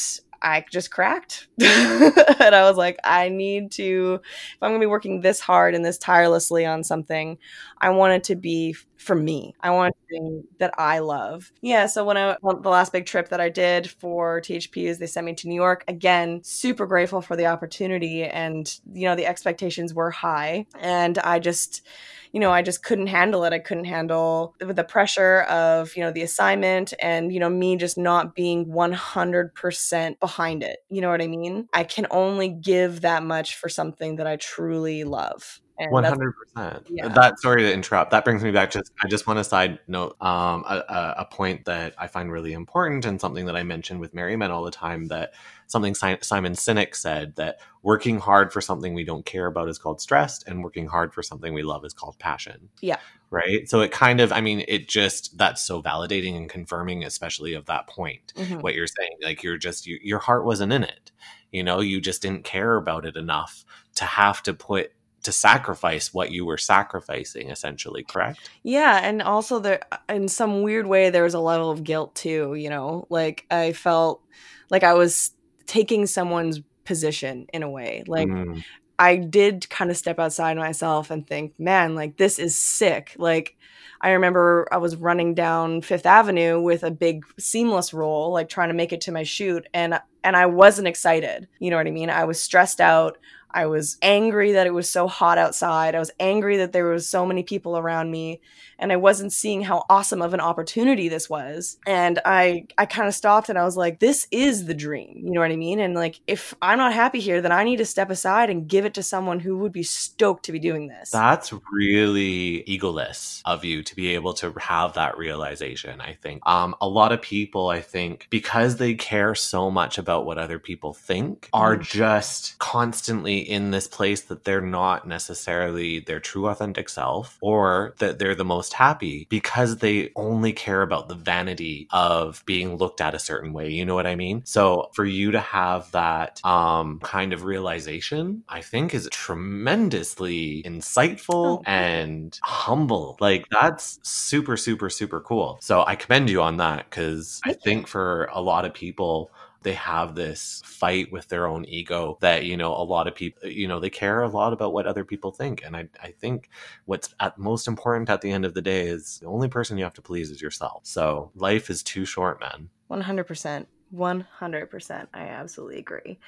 I 0.41 0.65
just 0.71 0.91
cracked. 0.91 1.47
and 1.61 2.55
I 2.55 2.63
was 2.67 2.77
like, 2.77 2.97
I 3.03 3.29
need 3.29 3.71
to, 3.73 4.19
if 4.23 4.57
I'm 4.61 4.71
going 4.71 4.79
to 4.79 4.85
be 4.85 4.89
working 4.89 5.21
this 5.21 5.39
hard 5.39 5.75
and 5.75 5.83
this 5.83 5.97
tirelessly 5.97 6.65
on 6.65 6.83
something, 6.83 7.37
I 7.79 7.89
want 7.91 8.13
it 8.13 8.23
to 8.25 8.35
be 8.35 8.75
for 8.97 9.15
me. 9.15 9.55
I 9.61 9.71
want 9.71 9.95
something 10.01 10.43
that 10.59 10.73
I 10.77 10.99
love. 10.99 11.51
Yeah. 11.61 11.85
So 11.87 12.05
when 12.05 12.17
I, 12.17 12.37
the 12.41 12.69
last 12.69 12.91
big 12.91 13.05
trip 13.05 13.29
that 13.29 13.41
I 13.41 13.49
did 13.49 13.89
for 13.89 14.41
THP 14.41 14.85
is 14.85 14.99
they 14.99 15.07
sent 15.07 15.25
me 15.25 15.33
to 15.35 15.47
New 15.47 15.55
York. 15.55 15.83
Again, 15.87 16.41
super 16.43 16.85
grateful 16.85 17.21
for 17.21 17.35
the 17.35 17.45
opportunity. 17.45 18.23
And, 18.23 18.73
you 18.93 19.07
know, 19.07 19.15
the 19.15 19.25
expectations 19.25 19.93
were 19.93 20.11
high. 20.11 20.65
And 20.79 21.17
I 21.19 21.39
just, 21.39 21.85
you 22.31 22.39
know, 22.39 22.51
I 22.51 22.61
just 22.61 22.83
couldn't 22.83 23.07
handle 23.07 23.45
it. 23.45 23.53
I 23.53 23.59
couldn't 23.59 23.85
handle 23.85 24.55
the 24.59 24.83
pressure 24.83 25.41
of, 25.43 25.95
you 25.95 26.03
know, 26.03 26.11
the 26.11 26.21
assignment 26.21 26.93
and, 27.01 27.33
you 27.33 27.39
know, 27.39 27.49
me 27.49 27.77
just 27.77 27.97
not 27.97 28.35
being 28.35 28.65
100% 28.65 30.19
behind 30.19 30.63
it. 30.63 30.79
You 30.89 31.01
know 31.01 31.09
what 31.09 31.21
I 31.21 31.27
mean? 31.27 31.69
I 31.73 31.83
can 31.83 32.07
only 32.11 32.49
give 32.49 33.01
that 33.01 33.23
much 33.23 33.55
for 33.55 33.69
something 33.69 34.17
that 34.17 34.27
I 34.27 34.35
truly 34.35 35.03
love. 35.05 35.61
One 35.77 36.05
hundred 36.05 36.33
percent. 36.33 36.87
That 37.15 37.39
sorry 37.39 37.63
to 37.63 37.73
interrupt. 37.73 38.11
That 38.11 38.23
brings 38.23 38.43
me 38.43 38.51
back. 38.51 38.71
Just 38.71 38.91
I 39.03 39.07
just 39.07 39.27
want 39.27 39.39
to 39.39 39.43
side 39.43 39.79
note 39.87 40.15
um, 40.21 40.63
a, 40.67 41.15
a, 41.17 41.25
point 41.25 41.65
that 41.65 41.93
I 41.97 42.07
find 42.07 42.31
really 42.31 42.53
important 42.53 43.05
and 43.05 43.19
something 43.19 43.45
that 43.47 43.57
I 43.57 43.63
mention 43.63 43.99
with 43.99 44.13
Merry 44.13 44.37
Men 44.37 44.51
all 44.51 44.63
the 44.63 44.71
time. 44.71 45.07
That 45.07 45.33
something 45.67 45.93
Simon 45.93 46.53
Sinek 46.53 46.95
said 46.95 47.35
that 47.35 47.59
working 47.83 48.19
hard 48.19 48.53
for 48.53 48.61
something 48.61 48.93
we 48.93 49.03
don't 49.03 49.25
care 49.25 49.47
about 49.47 49.67
is 49.67 49.77
called 49.77 49.99
stressed, 49.99 50.47
and 50.47 50.63
working 50.63 50.87
hard 50.87 51.13
for 51.13 51.21
something 51.21 51.53
we 51.53 51.63
love 51.63 51.83
is 51.83 51.93
called 51.93 52.17
passion. 52.19 52.69
Yeah. 52.81 52.99
Right. 53.29 53.67
So 53.67 53.81
it 53.81 53.91
kind 53.91 54.21
of, 54.21 54.31
I 54.31 54.39
mean, 54.39 54.63
it 54.67 54.87
just 54.87 55.37
that's 55.37 55.61
so 55.61 55.81
validating 55.81 56.37
and 56.37 56.49
confirming, 56.49 57.03
especially 57.03 57.53
of 57.53 57.65
that 57.65 57.87
point. 57.87 58.33
Mm-hmm. 58.37 58.59
What 58.59 58.75
you're 58.75 58.87
saying, 58.87 59.17
like 59.23 59.43
you're 59.43 59.57
just 59.57 59.85
you, 59.85 59.99
your 60.01 60.19
heart 60.19 60.45
wasn't 60.45 60.71
in 60.71 60.83
it. 60.83 61.11
You 61.51 61.63
know, 61.63 61.81
you 61.81 61.99
just 61.99 62.21
didn't 62.21 62.45
care 62.45 62.75
about 62.75 63.05
it 63.05 63.17
enough 63.17 63.65
to 63.95 64.05
have 64.05 64.43
to 64.43 64.53
put 64.53 64.91
to 65.25 65.31
sacrifice 65.31 66.13
what 66.13 66.31
you 66.31 66.45
were 66.45 66.57
sacrificing 66.57 67.49
essentially 67.49 68.03
correct 68.03 68.49
yeah 68.63 68.99
and 69.03 69.21
also 69.21 69.59
there 69.59 69.81
in 70.07 70.27
some 70.27 70.61
weird 70.61 70.85
way 70.85 71.09
there 71.09 71.23
was 71.23 71.33
a 71.33 71.39
level 71.39 71.71
of 71.71 71.83
guilt 71.83 72.13
too 72.13 72.53
you 72.53 72.69
know 72.69 73.05
like 73.09 73.45
i 73.49 73.73
felt 73.73 74.21
like 74.69 74.83
i 74.83 74.93
was 74.93 75.31
taking 75.65 76.05
someone's 76.05 76.61
position 76.83 77.47
in 77.51 77.63
a 77.63 77.69
way 77.69 78.03
like 78.05 78.27
mm. 78.27 78.63
i 78.99 79.15
did 79.15 79.67
kind 79.69 79.89
of 79.89 79.97
step 79.97 80.19
outside 80.19 80.55
myself 80.57 81.09
and 81.09 81.25
think 81.25 81.59
man 81.59 81.95
like 81.95 82.17
this 82.17 82.37
is 82.37 82.57
sick 82.57 83.15
like 83.17 83.57
I 84.01 84.11
remember 84.11 84.67
I 84.71 84.77
was 84.77 84.95
running 84.95 85.33
down 85.33 85.81
Fifth 85.81 86.05
Avenue 86.05 86.61
with 86.61 86.83
a 86.83 86.91
big 86.91 87.25
seamless 87.39 87.93
roll, 87.93 88.31
like 88.31 88.49
trying 88.49 88.67
to 88.67 88.75
make 88.75 88.93
it 88.93 89.01
to 89.01 89.11
my 89.11 89.23
shoot, 89.23 89.67
and 89.73 89.99
and 90.23 90.35
I 90.35 90.45
wasn't 90.45 90.87
excited. 90.87 91.47
You 91.59 91.71
know 91.71 91.77
what 91.77 91.87
I 91.87 91.91
mean? 91.91 92.11
I 92.11 92.25
was 92.25 92.39
stressed 92.41 92.79
out. 92.79 93.17
I 93.55 93.67
was 93.67 93.97
angry 94.01 94.51
that 94.51 94.67
it 94.67 94.73
was 94.73 94.89
so 94.89 95.07
hot 95.07 95.37
outside. 95.37 95.95
I 95.95 95.99
was 95.99 96.11
angry 96.19 96.57
that 96.57 96.73
there 96.73 96.85
was 96.85 97.07
so 97.09 97.25
many 97.25 97.41
people 97.43 97.77
around 97.77 98.11
me 98.11 98.41
and 98.79 98.91
I 98.91 98.97
wasn't 98.97 99.33
seeing 99.33 99.61
how 99.61 99.85
awesome 99.89 100.21
of 100.21 100.33
an 100.33 100.39
opportunity 100.39 101.09
this 101.09 101.29
was. 101.29 101.77
And 101.87 102.19
I 102.25 102.67
I 102.77 102.85
kind 102.85 103.07
of 103.07 103.13
stopped 103.13 103.49
and 103.49 103.57
I 103.57 103.63
was 103.63 103.77
like, 103.77 103.99
this 103.99 104.27
is 104.31 104.65
the 104.65 104.73
dream. 104.73 105.21
You 105.23 105.31
know 105.31 105.41
what 105.41 105.51
I 105.51 105.55
mean? 105.55 105.79
And 105.79 105.93
like 105.93 106.19
if 106.27 106.53
I'm 106.61 106.77
not 106.77 106.93
happy 106.93 107.19
here, 107.19 107.41
then 107.41 107.51
I 107.51 107.63
need 107.63 107.77
to 107.77 107.85
step 107.85 108.09
aside 108.09 108.49
and 108.49 108.67
give 108.67 108.85
it 108.85 108.93
to 108.95 109.03
someone 109.03 109.39
who 109.39 109.57
would 109.57 109.71
be 109.71 109.83
stoked 109.83 110.45
to 110.45 110.51
be 110.51 110.59
doing 110.59 110.87
this. 110.87 111.11
That's 111.11 111.53
really 111.71 112.63
egoless 112.67 113.41
of 113.45 113.63
you 113.63 113.83
to 113.83 113.95
be 113.95 114.13
able 114.15 114.33
to 114.35 114.53
have 114.59 114.93
that 114.93 115.17
realization, 115.17 116.01
I 116.01 116.13
think. 116.13 116.45
Um 116.45 116.75
a 116.81 116.87
lot 116.87 117.11
of 117.11 117.21
people 117.21 117.69
I 117.69 117.81
think 117.81 118.27
because 118.29 118.77
they 118.77 118.95
care 118.95 119.35
so 119.35 119.71
much 119.71 119.97
about 119.97 120.25
what 120.25 120.37
other 120.37 120.59
people 120.59 120.93
think 120.93 121.49
are 121.53 121.77
mm. 121.77 121.81
just 121.81 122.57
constantly 122.59 123.37
in 123.39 123.71
this 123.71 123.87
place 123.87 124.21
that 124.21 124.43
they're 124.43 124.61
not 124.61 125.07
necessarily 125.07 125.99
their 125.99 126.19
true 126.19 126.47
authentic 126.47 126.89
self 126.89 127.37
or 127.41 127.93
that 127.99 128.19
they're 128.19 128.35
the 128.35 128.45
most 128.45 128.64
most 128.65 128.73
happy 128.73 129.27
because 129.29 129.77
they 129.77 130.11
only 130.15 130.51
care 130.51 130.81
about 130.81 131.07
the 131.07 131.13
vanity 131.13 131.87
of 131.91 132.43
being 132.47 132.77
looked 132.77 132.99
at 132.99 133.13
a 133.13 133.19
certain 133.19 133.53
way. 133.53 133.69
You 133.69 133.85
know 133.85 133.93
what 133.93 134.07
I 134.07 134.15
mean? 134.15 134.41
So 134.43 134.89
for 134.95 135.05
you 135.05 135.29
to 135.31 135.39
have 135.39 135.91
that 135.91 136.43
um, 136.43 136.99
kind 137.03 137.31
of 137.31 137.43
realization, 137.43 138.43
I 138.49 138.61
think 138.61 138.95
is 138.95 139.07
tremendously 139.11 140.63
insightful 140.63 141.59
oh. 141.59 141.63
and 141.67 142.39
humble. 142.41 143.17
Like 143.19 143.45
that's 143.51 143.99
super, 144.01 144.57
super, 144.57 144.89
super 144.89 145.21
cool. 145.21 145.59
So 145.61 145.83
I 145.85 145.95
commend 145.95 146.31
you 146.31 146.41
on 146.41 146.57
that 146.57 146.89
because 146.89 147.41
I 147.45 147.53
think 147.53 147.85
for 147.85 148.29
a 148.33 148.41
lot 148.41 148.65
of 148.65 148.73
people, 148.73 149.29
they 149.65 149.73
have 149.73 150.13
this 150.13 150.61
fight 150.63 151.11
with 151.11 151.27
their 151.27 151.47
own 151.47 151.65
ego 151.65 152.17
that 152.21 152.45
you 152.45 152.55
know 152.55 152.71
a 152.73 152.85
lot 152.85 153.07
of 153.07 153.15
people 153.15 153.49
you 153.49 153.67
know 153.67 153.79
they 153.79 153.89
care 153.89 154.21
a 154.21 154.29
lot 154.29 154.53
about 154.53 154.71
what 154.71 154.85
other 154.85 155.03
people 155.03 155.31
think 155.31 155.63
and 155.65 155.75
i, 155.75 155.89
I 156.01 156.11
think 156.11 156.49
what's 156.85 157.13
at 157.19 157.37
most 157.39 157.67
important 157.67 158.09
at 158.09 158.21
the 158.21 158.31
end 158.31 158.45
of 158.45 158.53
the 158.53 158.61
day 158.61 158.85
is 158.85 159.17
the 159.19 159.27
only 159.27 159.49
person 159.49 159.77
you 159.77 159.83
have 159.83 159.95
to 159.95 160.03
please 160.03 160.29
is 160.29 160.41
yourself 160.41 160.81
so 160.83 161.31
life 161.35 161.71
is 161.71 161.81
too 161.81 162.05
short 162.05 162.39
man 162.39 162.69
100% 162.91 163.65
100% 163.93 165.07
i 165.13 165.19
absolutely 165.19 165.79
agree 165.79 166.19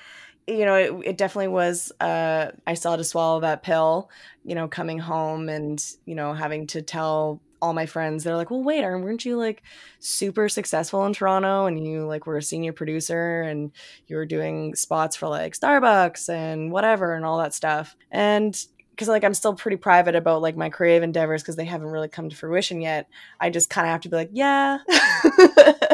you 0.50 0.64
know, 0.64 0.76
it, 0.76 0.94
it 1.04 1.18
definitely 1.18 1.50
was. 1.50 1.92
Uh, 2.00 2.52
I 2.66 2.76
still 2.76 2.92
had 2.92 3.00
to 3.00 3.04
swallow 3.04 3.42
that 3.42 3.64
pill. 3.64 4.10
You 4.46 4.56
know, 4.56 4.70
coming 4.70 4.98
home 4.98 5.50
and 5.50 5.84
you 6.06 6.16
know 6.16 6.34
having 6.34 6.68
to 6.68 6.82
tell 6.82 7.42
all 7.62 7.74
my 7.74 7.86
friends 7.86 8.24
they're 8.24 8.36
like 8.36 8.52
well 8.52 8.64
wait 8.64 8.84
weren't 8.84 9.26
you 9.26 9.38
like 9.38 9.64
super 10.00 10.48
successful 10.48 11.06
in 11.06 11.14
toronto 11.14 11.66
and 11.66 11.86
you 11.86 12.06
like 12.06 12.26
were 12.26 12.38
a 12.38 12.42
senior 12.42 12.74
producer 12.74 13.42
and 13.42 13.72
you 14.08 14.16
were 14.16 14.26
doing 14.26 14.76
spots 14.76 15.16
for 15.16 15.28
like 15.28 15.58
starbucks 15.58 16.30
and 16.30 16.72
whatever 16.72 17.14
and 17.14 17.26
all 17.26 17.38
that 17.38 17.54
stuff? 17.54 17.96
And 18.12 18.58
because 18.92 19.08
like 19.08 19.24
i'm 19.24 19.34
still 19.34 19.54
pretty 19.54 19.78
private 19.78 20.16
about 20.16 20.42
like 20.42 20.58
my 20.58 20.70
creative 20.70 21.04
endeavors 21.04 21.44
because 21.44 21.56
they 21.56 21.66
haven't 21.66 21.88
really 21.88 22.08
come 22.08 22.30
to 22.30 22.36
fruition 22.36 22.82
yet 22.82 23.08
i 23.40 23.48
just 23.50 23.70
kind 23.70 23.86
of 23.86 23.92
have 23.92 24.02
to 24.02 24.10
be 24.10 24.16
like 24.16 24.32
yeah 24.34 24.80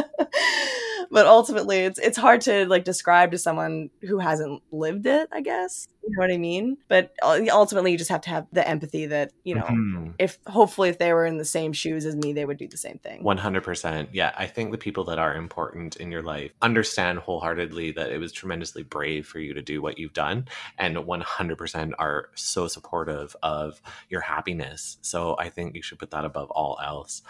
but 1.13 1.27
ultimately 1.27 1.77
it's 1.77 1.99
it's 1.99 2.17
hard 2.17 2.41
to 2.41 2.65
like 2.65 2.83
describe 2.83 3.31
to 3.31 3.37
someone 3.37 3.89
who 4.01 4.17
hasn't 4.17 4.61
lived 4.71 5.05
it 5.05 5.29
i 5.31 5.41
guess. 5.41 5.87
You 6.05 6.09
know 6.11 6.21
what 6.21 6.33
i 6.33 6.37
mean? 6.37 6.75
But 6.89 7.13
ultimately 7.23 7.93
you 7.93 7.97
just 7.97 8.09
have 8.09 8.19
to 8.21 8.29
have 8.29 8.47
the 8.51 8.67
empathy 8.67 9.05
that 9.05 9.31
you 9.45 9.55
know 9.55 9.61
mm-hmm. 9.61 10.09
if 10.19 10.37
hopefully 10.47 10.89
if 10.89 10.97
they 10.97 11.13
were 11.13 11.25
in 11.25 11.37
the 11.37 11.45
same 11.45 11.71
shoes 11.71 12.05
as 12.05 12.15
me 12.15 12.33
they 12.33 12.43
would 12.43 12.57
do 12.57 12.67
the 12.67 12.77
same 12.77 12.97
thing. 12.97 13.23
100% 13.23 14.09
yeah 14.11 14.33
i 14.37 14.47
think 14.47 14.71
the 14.71 14.77
people 14.77 15.03
that 15.05 15.19
are 15.19 15.35
important 15.35 15.95
in 15.97 16.11
your 16.11 16.21
life 16.21 16.51
understand 16.61 17.19
wholeheartedly 17.19 17.91
that 17.91 18.11
it 18.11 18.17
was 18.17 18.31
tremendously 18.31 18.83
brave 18.83 19.25
for 19.25 19.39
you 19.39 19.53
to 19.53 19.61
do 19.61 19.81
what 19.81 19.97
you've 19.97 20.13
done 20.13 20.47
and 20.77 20.97
100% 20.97 21.91
are 21.99 22.29
so 22.35 22.67
supportive 22.67 23.35
of 23.43 23.81
your 24.09 24.21
happiness. 24.21 24.97
So 25.01 25.37
i 25.39 25.47
think 25.49 25.75
you 25.75 25.81
should 25.81 25.99
put 25.99 26.11
that 26.11 26.25
above 26.25 26.49
all 26.51 26.79
else 26.83 27.21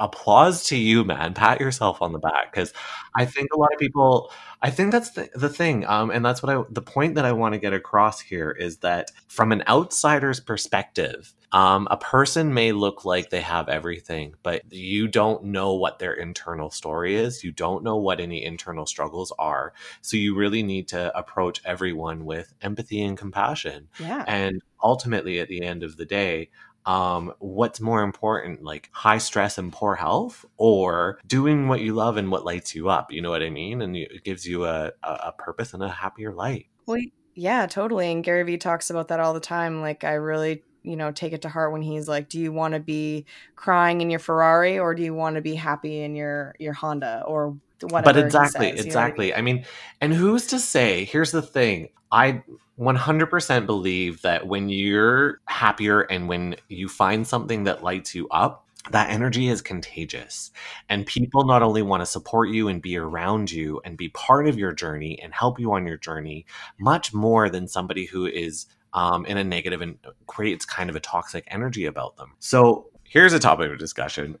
applause 0.00 0.64
to 0.64 0.76
you, 0.76 1.04
man. 1.04 1.34
Pat 1.34 1.60
yourself 1.60 2.02
on 2.02 2.12
the 2.12 2.18
back 2.18 2.52
because 2.52 2.72
I 3.14 3.24
think 3.24 3.52
a 3.52 3.58
lot 3.58 3.72
of 3.72 3.78
people. 3.78 4.32
I 4.62 4.70
think 4.70 4.92
that's 4.92 5.12
the, 5.12 5.30
the 5.34 5.48
thing, 5.48 5.86
um, 5.86 6.10
and 6.10 6.24
that's 6.24 6.42
what 6.42 6.54
I. 6.54 6.62
The 6.70 6.82
point 6.82 7.14
that 7.14 7.24
I 7.24 7.32
want 7.32 7.54
to 7.54 7.60
get 7.60 7.72
across 7.72 8.20
here 8.20 8.50
is 8.50 8.78
that 8.78 9.10
from 9.28 9.52
an 9.52 9.62
outsider's 9.68 10.40
perspective, 10.40 11.32
um, 11.52 11.88
a 11.90 11.96
person 11.96 12.54
may 12.54 12.72
look 12.72 13.04
like 13.04 13.30
they 13.30 13.40
have 13.40 13.68
everything, 13.68 14.34
but 14.42 14.62
you 14.72 15.08
don't 15.08 15.44
know 15.44 15.74
what 15.74 15.98
their 15.98 16.12
internal 16.12 16.70
story 16.70 17.16
is. 17.16 17.42
You 17.42 17.50
don't 17.50 17.82
know 17.82 17.96
what 17.96 18.20
any 18.20 18.44
internal 18.44 18.86
struggles 18.86 19.32
are. 19.38 19.72
So 20.00 20.16
you 20.16 20.36
really 20.36 20.62
need 20.62 20.88
to 20.88 21.16
approach 21.16 21.60
everyone 21.64 22.24
with 22.24 22.52
empathy 22.62 23.02
and 23.02 23.18
compassion. 23.18 23.88
Yeah. 23.98 24.24
And 24.28 24.62
ultimately, 24.82 25.40
at 25.40 25.48
the 25.48 25.62
end 25.62 25.82
of 25.82 25.96
the 25.96 26.06
day, 26.06 26.50
um, 26.86 27.32
what's 27.38 27.80
more 27.80 28.02
important, 28.02 28.62
like 28.62 28.88
high 28.92 29.18
stress 29.18 29.58
and 29.58 29.72
poor 29.72 29.94
health, 29.94 30.44
or 30.56 31.18
doing 31.26 31.68
what 31.68 31.80
you 31.80 31.94
love 31.94 32.16
and 32.16 32.30
what 32.30 32.44
lights 32.44 32.74
you 32.74 32.88
up? 32.88 33.12
You 33.12 33.22
know 33.22 33.30
what 33.30 33.42
I 33.42 33.50
mean? 33.50 33.82
And 33.82 33.96
it 33.96 34.24
gives 34.24 34.46
you 34.46 34.64
a, 34.64 34.92
a 35.02 35.32
purpose 35.32 35.74
and 35.74 35.82
a 35.82 35.88
happier 35.88 36.32
life. 36.32 36.66
Well, 36.86 37.00
yeah, 37.34 37.66
totally. 37.66 38.10
And 38.10 38.24
Gary 38.24 38.42
Vee 38.42 38.58
talks 38.58 38.90
about 38.90 39.08
that 39.08 39.20
all 39.20 39.34
the 39.34 39.40
time. 39.40 39.80
Like, 39.80 40.04
I 40.04 40.14
really 40.14 40.62
you 40.82 40.96
know 40.96 41.12
take 41.12 41.32
it 41.32 41.42
to 41.42 41.48
heart 41.48 41.72
when 41.72 41.82
he's 41.82 42.08
like 42.08 42.28
do 42.30 42.40
you 42.40 42.52
want 42.52 42.74
to 42.74 42.80
be 42.80 43.26
crying 43.54 44.00
in 44.00 44.08
your 44.08 44.18
ferrari 44.18 44.78
or 44.78 44.94
do 44.94 45.02
you 45.02 45.14
want 45.14 45.36
to 45.36 45.42
be 45.42 45.54
happy 45.54 46.02
in 46.02 46.14
your 46.14 46.54
your 46.58 46.72
honda 46.72 47.22
or 47.26 47.56
whatever 47.82 48.04
but 48.04 48.16
exactly 48.16 48.70
says, 48.76 48.84
exactly 48.84 49.34
I 49.34 49.40
mean? 49.40 49.56
I 49.56 49.58
mean 49.58 49.66
and 50.00 50.14
who's 50.14 50.46
to 50.48 50.58
say 50.58 51.04
here's 51.04 51.32
the 51.32 51.42
thing 51.42 51.88
i 52.12 52.42
100% 52.80 53.66
believe 53.66 54.22
that 54.22 54.46
when 54.46 54.70
you're 54.70 55.40
happier 55.44 56.00
and 56.00 56.28
when 56.28 56.56
you 56.68 56.88
find 56.88 57.26
something 57.26 57.64
that 57.64 57.84
lights 57.84 58.14
you 58.14 58.26
up, 58.30 58.66
that 58.90 59.10
energy 59.10 59.48
is 59.48 59.60
contagious. 59.60 60.50
And 60.88 61.04
people 61.04 61.44
not 61.44 61.62
only 61.62 61.82
want 61.82 62.00
to 62.00 62.06
support 62.06 62.48
you 62.48 62.68
and 62.68 62.80
be 62.80 62.96
around 62.96 63.50
you 63.50 63.82
and 63.84 63.98
be 63.98 64.08
part 64.08 64.48
of 64.48 64.58
your 64.58 64.72
journey 64.72 65.20
and 65.22 65.34
help 65.34 65.60
you 65.60 65.72
on 65.74 65.86
your 65.86 65.98
journey, 65.98 66.46
much 66.78 67.12
more 67.12 67.50
than 67.50 67.68
somebody 67.68 68.06
who 68.06 68.24
is 68.24 68.64
um, 68.94 69.26
in 69.26 69.36
a 69.36 69.44
negative 69.44 69.82
and 69.82 69.98
creates 70.26 70.64
kind 70.64 70.88
of 70.88 70.96
a 70.96 71.00
toxic 71.00 71.44
energy 71.48 71.84
about 71.84 72.16
them. 72.16 72.32
So 72.38 72.89
here's 73.10 73.32
a 73.32 73.40
topic 73.40 73.72
of 73.72 73.78
discussion. 73.78 74.38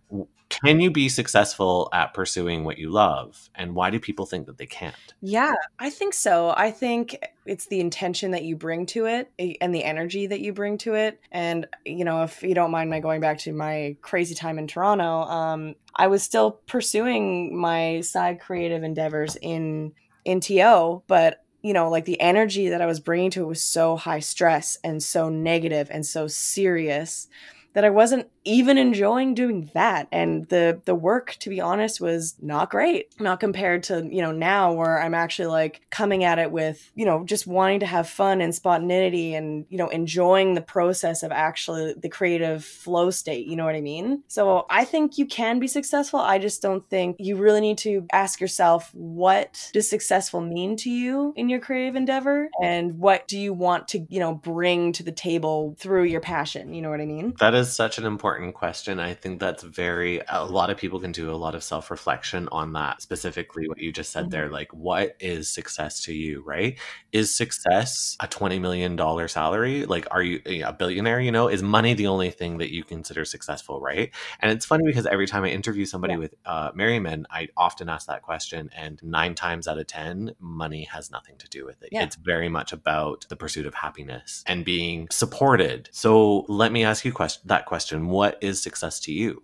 Can 0.48 0.80
you 0.80 0.90
be 0.90 1.08
successful 1.08 1.88
at 1.92 2.14
pursuing 2.14 2.64
what 2.64 2.78
you 2.78 2.88
love? 2.90 3.50
And 3.54 3.74
why 3.74 3.90
do 3.90 3.98
people 3.98 4.26
think 4.26 4.46
that 4.46 4.58
they 4.58 4.66
can't? 4.66 4.94
Yeah 5.20 5.54
i 5.78 5.90
think 5.90 6.14
so. 6.14 6.54
I 6.56 6.70
think 6.70 7.18
it's 7.46 7.66
the 7.66 7.80
intention 7.80 8.30
that 8.30 8.44
you 8.44 8.56
bring 8.56 8.86
to 8.86 9.06
it 9.06 9.30
eh, 9.38 9.54
and 9.60 9.74
the 9.74 9.84
energy 9.84 10.28
that 10.28 10.40
you 10.40 10.52
bring 10.52 10.78
to 10.78 10.94
it. 10.94 11.20
And 11.32 11.66
you 11.84 12.04
know 12.04 12.22
if 12.22 12.42
you 12.42 12.54
don't 12.54 12.70
mind 12.70 12.90
my 12.90 13.00
going 13.00 13.20
back 13.20 13.38
to 13.40 13.52
my 13.52 13.96
crazy 14.00 14.34
time 14.34 14.58
in 14.58 14.66
toronto 14.66 15.22
um, 15.22 15.74
i 15.96 16.06
was 16.06 16.22
still 16.22 16.52
pursuing 16.66 17.56
my 17.58 18.00
side 18.00 18.40
creative 18.40 18.82
endeavors 18.82 19.36
in 19.42 19.92
in 20.24 20.40
to 20.40 21.02
but 21.06 21.44
you 21.62 21.74
know, 21.74 21.90
like 21.90 22.06
the 22.06 22.20
energy 22.20 22.70
that 22.70 22.80
I 22.80 22.86
was 22.86 23.00
bringing 23.00 23.30
to 23.32 23.42
it 23.42 23.46
was 23.46 23.62
so 23.62 23.94
high 23.94 24.20
stress 24.20 24.78
and 24.82 25.02
so 25.02 25.28
negative 25.28 25.88
and 25.90 26.06
so 26.06 26.26
serious 26.26 27.28
that 27.72 27.84
I 27.84 27.90
wasn't 27.90 28.28
even 28.44 28.78
enjoying 28.78 29.34
doing 29.34 29.70
that. 29.74 30.08
And 30.12 30.48
the 30.48 30.80
the 30.84 30.94
work 30.94 31.36
to 31.40 31.50
be 31.50 31.60
honest 31.60 32.00
was 32.00 32.34
not 32.40 32.70
great. 32.70 33.08
Not 33.20 33.40
compared 33.40 33.82
to 33.84 34.06
you 34.10 34.22
know 34.22 34.32
now 34.32 34.72
where 34.72 35.02
i'm 35.02 35.14
actually 35.14 35.46
like 35.46 35.82
coming 35.90 36.24
at 36.24 36.38
it 36.38 36.50
with 36.50 36.90
you 36.94 37.04
know 37.04 37.24
just 37.24 37.46
wanting 37.46 37.80
to 37.80 37.86
have 37.86 38.08
fun 38.08 38.40
and 38.40 38.54
spontaneity 38.54 39.34
and 39.34 39.66
you 39.68 39.78
know 39.78 39.88
enjoying 39.88 40.54
the 40.54 40.60
process 40.60 41.22
of 41.22 41.32
actually 41.32 41.94
the 41.94 42.08
creative 42.08 42.64
flow 42.64 43.10
state 43.10 43.46
you 43.46 43.56
know 43.56 43.64
what 43.64 43.74
i 43.74 43.80
mean? 43.80 44.22
So 44.28 44.66
i 44.70 44.84
think 44.84 45.18
you 45.18 45.26
can 45.26 45.58
be 45.58 45.66
successful. 45.66 46.20
I 46.20 46.38
just 46.38 46.62
don't 46.62 46.88
think 46.88 47.16
you 47.18 47.36
really 47.36 47.60
need 47.60 47.78
to 47.78 48.06
ask 48.12 48.40
yourself 48.40 48.90
what 48.94 49.70
does 49.72 49.88
successful 49.88 50.40
mean 50.40 50.76
to 50.78 50.90
you 50.90 51.32
in 51.36 51.48
your 51.48 51.60
creative 51.60 51.96
endeavor? 51.96 52.48
And 52.62 52.98
what 52.98 53.28
do 53.28 53.38
you 53.38 53.52
want 53.52 53.88
to 53.88 54.06
you 54.08 54.20
know 54.20 54.34
bring 54.34 54.92
to 54.94 55.02
the 55.02 55.12
table 55.12 55.76
through 55.78 56.04
your 56.04 56.20
passion? 56.20 56.74
You 56.74 56.82
know 56.82 56.90
what 56.90 57.00
i 57.00 57.06
mean? 57.06 57.34
That 57.40 57.54
is 57.54 57.74
such 57.74 57.98
an 57.98 58.06
important 58.06 58.29
important 58.30 58.54
question. 58.54 59.00
I 59.00 59.14
think 59.14 59.40
that's 59.40 59.64
very, 59.64 60.20
a 60.28 60.44
lot 60.44 60.70
of 60.70 60.76
people 60.76 61.00
can 61.00 61.10
do 61.10 61.32
a 61.32 61.34
lot 61.34 61.56
of 61.56 61.64
self 61.64 61.90
reflection 61.90 62.48
on 62.52 62.72
that, 62.74 63.02
specifically 63.02 63.68
what 63.68 63.78
you 63.78 63.92
just 63.92 64.12
said 64.12 64.24
mm-hmm. 64.24 64.30
there. 64.30 64.48
Like, 64.48 64.72
what 64.72 65.16
is 65.18 65.48
success 65.48 66.04
to 66.04 66.12
you, 66.12 66.42
right? 66.42 66.78
Is 67.10 67.34
success 67.34 68.16
a 68.20 68.28
$20 68.28 68.60
million 68.60 68.96
salary? 69.28 69.84
Like, 69.84 70.06
are 70.12 70.22
you 70.22 70.40
a 70.64 70.72
billionaire? 70.72 71.20
You 71.20 71.32
know, 71.32 71.48
is 71.48 71.60
money 71.62 71.94
the 71.94 72.06
only 72.06 72.30
thing 72.30 72.58
that 72.58 72.72
you 72.72 72.84
consider 72.84 73.24
successful, 73.24 73.80
right? 73.80 74.12
And 74.38 74.52
it's 74.52 74.64
funny 74.64 74.84
because 74.86 75.06
every 75.06 75.26
time 75.26 75.42
I 75.42 75.48
interview 75.48 75.84
somebody 75.84 76.14
yeah. 76.14 76.20
with 76.20 76.34
uh, 76.46 76.70
Men, 76.74 77.26
I 77.30 77.48
often 77.56 77.88
ask 77.88 78.06
that 78.06 78.22
question. 78.22 78.70
And 78.76 79.02
nine 79.02 79.34
times 79.34 79.66
out 79.66 79.78
of 79.78 79.88
10, 79.88 80.36
money 80.38 80.84
has 80.84 81.10
nothing 81.10 81.36
to 81.38 81.48
do 81.48 81.66
with 81.66 81.82
it. 81.82 81.88
Yeah. 81.90 82.04
It's 82.04 82.16
very 82.16 82.48
much 82.48 82.72
about 82.72 83.26
the 83.28 83.36
pursuit 83.36 83.66
of 83.66 83.74
happiness 83.74 84.44
and 84.46 84.64
being 84.64 85.08
supported. 85.10 85.88
So 85.90 86.44
let 86.48 86.70
me 86.70 86.84
ask 86.84 87.04
you 87.04 87.12
question, 87.12 87.42
that 87.46 87.66
question 87.66 88.06
what 88.06 88.19
is 88.42 88.62
success 88.62 89.00
to 89.00 89.12
you? 89.12 89.42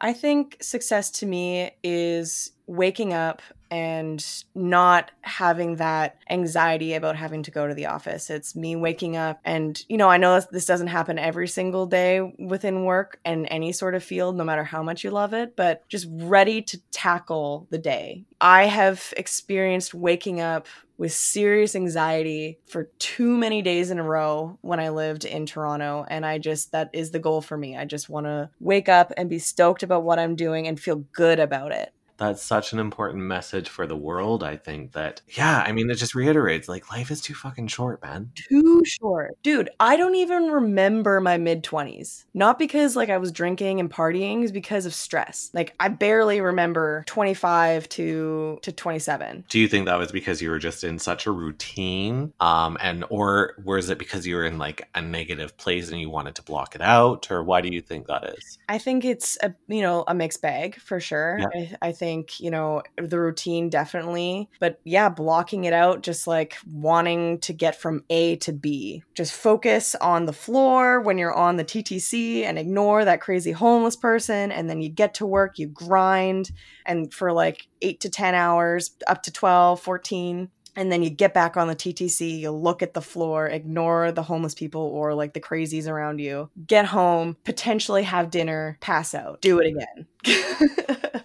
I 0.00 0.12
think 0.12 0.56
success 0.60 1.10
to 1.12 1.26
me 1.26 1.70
is 1.82 2.52
waking 2.66 3.12
up 3.12 3.42
and 3.70 4.24
not 4.54 5.10
having 5.22 5.76
that 5.76 6.16
anxiety 6.30 6.94
about 6.94 7.16
having 7.16 7.42
to 7.44 7.50
go 7.50 7.66
to 7.66 7.74
the 7.74 7.86
office. 7.86 8.30
It's 8.30 8.56
me 8.56 8.76
waking 8.76 9.16
up 9.16 9.40
and, 9.44 9.82
you 9.88 9.96
know, 9.96 10.08
I 10.08 10.16
know 10.16 10.40
this 10.40 10.66
doesn't 10.66 10.88
happen 10.88 11.18
every 11.18 11.48
single 11.48 11.86
day 11.86 12.34
within 12.38 12.84
work 12.84 13.20
and 13.24 13.46
any 13.50 13.72
sort 13.72 13.94
of 13.94 14.04
field, 14.04 14.36
no 14.36 14.44
matter 14.44 14.64
how 14.64 14.82
much 14.82 15.04
you 15.04 15.10
love 15.10 15.34
it, 15.34 15.56
but 15.56 15.88
just 15.88 16.06
ready 16.10 16.62
to 16.62 16.80
tackle 16.90 17.66
the 17.70 17.78
day. 17.78 18.24
I 18.40 18.64
have 18.66 19.12
experienced 19.16 19.94
waking 19.94 20.40
up 20.40 20.66
with 20.98 21.12
serious 21.12 21.76
anxiety 21.76 22.58
for 22.66 22.90
too 22.98 23.36
many 23.36 23.62
days 23.62 23.90
in 23.90 24.00
a 24.00 24.02
row 24.02 24.58
when 24.62 24.80
I 24.80 24.88
lived 24.88 25.24
in 25.24 25.46
Toronto. 25.46 26.04
And 26.08 26.26
I 26.26 26.38
just, 26.38 26.72
that 26.72 26.90
is 26.92 27.12
the 27.12 27.20
goal 27.20 27.40
for 27.40 27.56
me. 27.56 27.76
I 27.76 27.84
just 27.84 28.08
want 28.08 28.26
to 28.26 28.50
wake 28.58 28.88
up 28.88 29.12
and 29.16 29.30
be 29.30 29.38
stoked 29.38 29.84
about 29.84 30.02
what 30.02 30.18
I'm 30.18 30.34
doing 30.34 30.66
and 30.66 30.78
feel 30.78 30.96
good 31.12 31.38
about 31.38 31.70
it 31.70 31.92
that's 32.18 32.42
such 32.42 32.72
an 32.72 32.80
important 32.80 33.22
message 33.22 33.68
for 33.68 33.86
the 33.86 33.96
world. 33.96 34.42
I 34.42 34.56
think 34.56 34.92
that, 34.92 35.22
yeah, 35.28 35.64
I 35.64 35.72
mean, 35.72 35.88
it 35.88 35.94
just 35.94 36.14
reiterates 36.14 36.68
like 36.68 36.90
life 36.90 37.10
is 37.10 37.20
too 37.20 37.34
fucking 37.34 37.68
short, 37.68 38.02
man. 38.02 38.32
Too 38.34 38.84
short. 38.84 39.40
Dude, 39.42 39.70
I 39.78 39.96
don't 39.96 40.16
even 40.16 40.48
remember 40.48 41.20
my 41.20 41.38
mid 41.38 41.62
20s. 41.62 42.24
Not 42.34 42.58
because 42.58 42.96
like 42.96 43.08
I 43.08 43.18
was 43.18 43.30
drinking 43.30 43.78
and 43.80 43.90
partying, 43.90 44.42
is 44.42 44.52
because 44.52 44.84
of 44.84 44.94
stress. 44.94 45.50
Like 45.54 45.74
I 45.78 45.88
barely 45.88 46.40
remember 46.40 47.04
25 47.06 47.88
to 47.90 48.58
to 48.62 48.72
27. 48.72 49.44
Do 49.48 49.60
you 49.60 49.68
think 49.68 49.86
that 49.86 49.98
was 49.98 50.10
because 50.10 50.42
you 50.42 50.50
were 50.50 50.58
just 50.58 50.82
in 50.82 50.98
such 50.98 51.26
a 51.26 51.30
routine? 51.30 52.32
Um, 52.40 52.76
and 52.80 53.04
or 53.10 53.54
was 53.64 53.90
it 53.90 53.98
because 53.98 54.26
you 54.26 54.34
were 54.34 54.44
in 54.44 54.58
like 54.58 54.88
a 54.94 55.00
negative 55.00 55.56
place 55.56 55.90
and 55.90 56.00
you 56.00 56.10
wanted 56.10 56.34
to 56.34 56.42
block 56.42 56.74
it 56.74 56.80
out? 56.80 57.30
Or 57.30 57.44
why 57.44 57.60
do 57.60 57.68
you 57.68 57.80
think 57.80 58.08
that 58.08 58.24
is? 58.24 58.58
I 58.68 58.78
think 58.78 59.04
it's 59.04 59.38
a 59.42 59.54
you 59.68 59.82
know, 59.82 60.02
a 60.08 60.14
mixed 60.14 60.42
bag 60.42 60.80
for 60.80 60.98
sure. 60.98 61.38
Yeah. 61.38 61.46
I, 61.54 61.88
I 61.88 61.92
think 61.92 62.07
think, 62.08 62.40
you 62.40 62.50
know, 62.50 62.82
the 62.96 63.20
routine 63.20 63.68
definitely. 63.68 64.48
But 64.60 64.80
yeah, 64.84 65.10
blocking 65.10 65.64
it 65.64 65.74
out, 65.74 66.02
just 66.02 66.26
like 66.26 66.56
wanting 66.66 67.38
to 67.40 67.52
get 67.52 67.78
from 67.78 68.02
A 68.08 68.36
to 68.36 68.52
B. 68.52 69.02
Just 69.14 69.34
focus 69.34 69.94
on 69.96 70.24
the 70.24 70.32
floor 70.32 71.00
when 71.02 71.18
you're 71.18 71.34
on 71.34 71.56
the 71.56 71.64
TTC 71.64 72.44
and 72.44 72.58
ignore 72.58 73.04
that 73.04 73.20
crazy 73.20 73.52
homeless 73.52 73.96
person. 73.96 74.50
And 74.50 74.70
then 74.70 74.80
you 74.80 74.88
get 74.88 75.14
to 75.14 75.26
work, 75.26 75.58
you 75.58 75.66
grind, 75.66 76.50
and 76.86 77.12
for 77.12 77.30
like 77.30 77.68
eight 77.82 78.00
to 78.00 78.08
10 78.08 78.34
hours, 78.34 78.92
up 79.06 79.22
to 79.24 79.32
12, 79.32 79.80
14 79.80 80.48
and 80.76 80.92
then 80.92 81.02
you 81.02 81.10
get 81.10 81.34
back 81.34 81.56
on 81.56 81.66
the 81.66 81.74
TTC, 81.74 82.38
you 82.38 82.52
look 82.52 82.82
at 82.82 82.94
the 82.94 83.02
floor, 83.02 83.48
ignore 83.48 84.12
the 84.12 84.22
homeless 84.22 84.54
people 84.54 84.82
or 84.82 85.12
like 85.12 85.32
the 85.32 85.40
crazies 85.40 85.88
around 85.88 86.20
you, 86.20 86.50
get 86.68 86.86
home, 86.86 87.36
potentially 87.42 88.04
have 88.04 88.30
dinner, 88.30 88.78
pass 88.80 89.12
out, 89.12 89.40
do 89.40 89.58
it 89.58 89.74
again. 89.74 91.24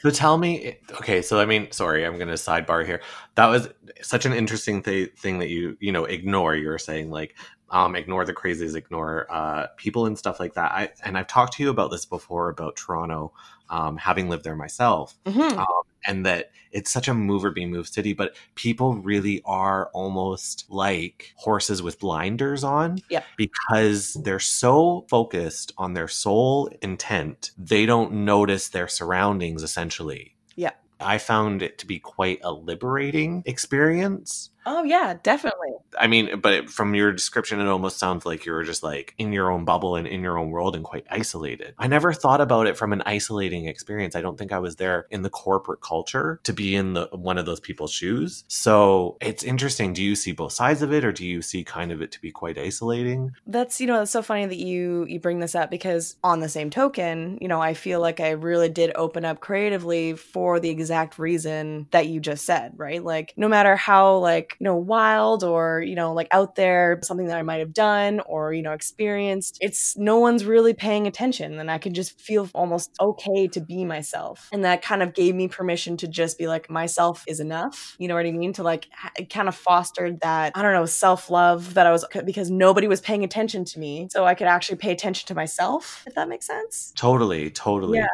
so 0.00 0.10
tell 0.10 0.38
me, 0.38 0.78
okay, 0.92 1.22
so 1.22 1.40
I 1.40 1.46
mean, 1.46 1.70
sorry, 1.72 2.04
I'm 2.04 2.16
going 2.16 2.28
to 2.28 2.34
sidebar 2.34 2.84
here. 2.86 3.00
That 3.34 3.46
was 3.46 3.68
such 4.02 4.26
an 4.26 4.32
interesting 4.32 4.82
th- 4.82 5.14
thing 5.14 5.38
that 5.40 5.48
you, 5.48 5.76
you 5.80 5.92
know, 5.92 6.04
ignore. 6.04 6.54
You 6.54 6.68
were 6.68 6.78
saying 6.78 7.10
like, 7.10 7.36
um, 7.70 7.94
ignore 7.94 8.24
the 8.24 8.34
crazies, 8.34 8.74
ignore 8.74 9.26
uh, 9.30 9.68
people 9.76 10.06
and 10.06 10.18
stuff 10.18 10.40
like 10.40 10.54
that. 10.54 10.72
I, 10.72 10.90
and 11.04 11.16
I've 11.16 11.28
talked 11.28 11.54
to 11.54 11.62
you 11.62 11.70
about 11.70 11.90
this 11.90 12.04
before 12.04 12.48
about 12.48 12.76
Toronto, 12.76 13.32
um, 13.70 13.96
having 13.96 14.28
lived 14.28 14.44
there 14.44 14.56
myself. 14.56 15.16
Mm-hmm. 15.24 15.58
Um, 15.58 15.82
and 16.06 16.26
that 16.26 16.50
it's 16.72 16.90
such 16.90 17.08
a 17.08 17.14
move 17.14 17.44
or 17.44 17.50
be 17.50 17.66
moved 17.66 17.92
city, 17.92 18.12
but 18.12 18.34
people 18.54 18.94
really 18.94 19.42
are 19.44 19.90
almost 19.92 20.66
like 20.68 21.32
horses 21.36 21.82
with 21.82 21.98
blinders 21.98 22.64
on 22.64 22.98
yep. 23.10 23.24
because 23.36 24.14
they're 24.24 24.38
so 24.38 25.04
focused 25.08 25.72
on 25.78 25.94
their 25.94 26.08
sole 26.08 26.70
intent, 26.82 27.50
they 27.58 27.86
don't 27.86 28.12
notice 28.12 28.68
their 28.68 28.88
surroundings 28.88 29.62
essentially. 29.62 30.34
Yeah. 30.56 30.72
I 31.00 31.18
found 31.18 31.62
it 31.62 31.78
to 31.78 31.86
be 31.86 31.98
quite 31.98 32.40
a 32.44 32.52
liberating 32.52 33.42
experience 33.46 34.50
Oh 34.66 34.84
yeah, 34.84 35.16
definitely. 35.22 35.70
I 35.98 36.06
mean, 36.06 36.40
but 36.40 36.68
from 36.68 36.94
your 36.94 37.12
description, 37.12 37.60
it 37.60 37.66
almost 37.66 37.98
sounds 37.98 38.26
like 38.26 38.44
you 38.44 38.52
were 38.52 38.64
just 38.64 38.82
like 38.82 39.14
in 39.18 39.32
your 39.32 39.50
own 39.50 39.64
bubble 39.64 39.96
and 39.96 40.06
in 40.06 40.22
your 40.22 40.38
own 40.38 40.50
world 40.50 40.76
and 40.76 40.84
quite 40.84 41.06
isolated. 41.10 41.74
I 41.78 41.86
never 41.86 42.12
thought 42.12 42.40
about 42.40 42.66
it 42.66 42.76
from 42.76 42.92
an 42.92 43.02
isolating 43.06 43.66
experience. 43.66 44.14
I 44.14 44.20
don't 44.20 44.38
think 44.38 44.52
I 44.52 44.58
was 44.58 44.76
there 44.76 45.06
in 45.10 45.22
the 45.22 45.30
corporate 45.30 45.80
culture 45.80 46.40
to 46.44 46.52
be 46.52 46.74
in 46.74 46.92
the 46.92 47.08
one 47.12 47.38
of 47.38 47.46
those 47.46 47.60
people's 47.60 47.92
shoes. 47.92 48.44
So 48.48 49.16
it's 49.20 49.42
interesting. 49.42 49.92
Do 49.92 50.02
you 50.02 50.14
see 50.14 50.32
both 50.32 50.52
sides 50.52 50.82
of 50.82 50.92
it, 50.92 51.04
or 51.04 51.12
do 51.12 51.26
you 51.26 51.42
see 51.42 51.64
kind 51.64 51.90
of 51.90 52.02
it 52.02 52.12
to 52.12 52.20
be 52.20 52.30
quite 52.30 52.58
isolating? 52.58 53.32
That's 53.46 53.80
you 53.80 53.86
know, 53.86 54.02
it's 54.02 54.10
so 54.10 54.22
funny 54.22 54.46
that 54.46 54.58
you 54.58 55.06
you 55.08 55.20
bring 55.20 55.40
this 55.40 55.54
up 55.54 55.70
because 55.70 56.16
on 56.22 56.40
the 56.40 56.48
same 56.48 56.70
token, 56.70 57.38
you 57.40 57.48
know, 57.48 57.60
I 57.60 57.74
feel 57.74 58.00
like 58.00 58.20
I 58.20 58.30
really 58.30 58.68
did 58.68 58.92
open 58.94 59.24
up 59.24 59.40
creatively 59.40 60.14
for 60.14 60.60
the 60.60 60.70
exact 60.70 61.18
reason 61.18 61.86
that 61.90 62.08
you 62.08 62.20
just 62.20 62.44
said, 62.44 62.72
right? 62.76 63.02
Like 63.02 63.32
no 63.36 63.48
matter 63.48 63.76
how 63.76 64.18
like 64.18 64.49
you 64.58 64.64
know, 64.64 64.76
wild 64.76 65.44
or, 65.44 65.80
you 65.80 65.94
know, 65.94 66.12
like 66.12 66.28
out 66.32 66.54
there, 66.54 66.98
something 67.02 67.26
that 67.26 67.36
I 67.36 67.42
might 67.42 67.60
have 67.60 67.72
done 67.72 68.20
or, 68.26 68.52
you 68.52 68.62
know, 68.62 68.72
experienced. 68.72 69.58
It's 69.60 69.96
no 69.96 70.18
one's 70.18 70.44
really 70.44 70.74
paying 70.74 71.06
attention. 71.06 71.58
And 71.58 71.70
I 71.70 71.78
can 71.78 71.94
just 71.94 72.20
feel 72.20 72.48
almost 72.54 72.90
okay 73.00 73.48
to 73.48 73.60
be 73.60 73.84
myself. 73.84 74.48
And 74.52 74.64
that 74.64 74.82
kind 74.82 75.02
of 75.02 75.14
gave 75.14 75.34
me 75.34 75.48
permission 75.48 75.96
to 75.98 76.08
just 76.08 76.38
be 76.38 76.46
like, 76.46 76.70
myself 76.70 77.24
is 77.26 77.40
enough. 77.40 77.96
You 77.98 78.08
know 78.08 78.14
what 78.14 78.26
I 78.26 78.32
mean? 78.32 78.52
To 78.54 78.62
like, 78.62 78.88
it 79.18 79.30
kind 79.30 79.48
of 79.48 79.54
fostered 79.54 80.20
that, 80.20 80.52
I 80.54 80.62
don't 80.62 80.72
know, 80.72 80.86
self 80.86 81.30
love 81.30 81.74
that 81.74 81.86
I 81.86 81.90
was, 81.90 82.04
because 82.24 82.50
nobody 82.50 82.88
was 82.88 83.00
paying 83.00 83.24
attention 83.24 83.64
to 83.66 83.78
me. 83.78 84.08
So 84.10 84.24
I 84.24 84.34
could 84.34 84.46
actually 84.46 84.78
pay 84.78 84.92
attention 84.92 85.26
to 85.28 85.34
myself, 85.34 86.04
if 86.06 86.14
that 86.14 86.28
makes 86.28 86.46
sense. 86.46 86.92
Totally, 86.96 87.50
totally. 87.50 87.98
Yeah. 87.98 88.06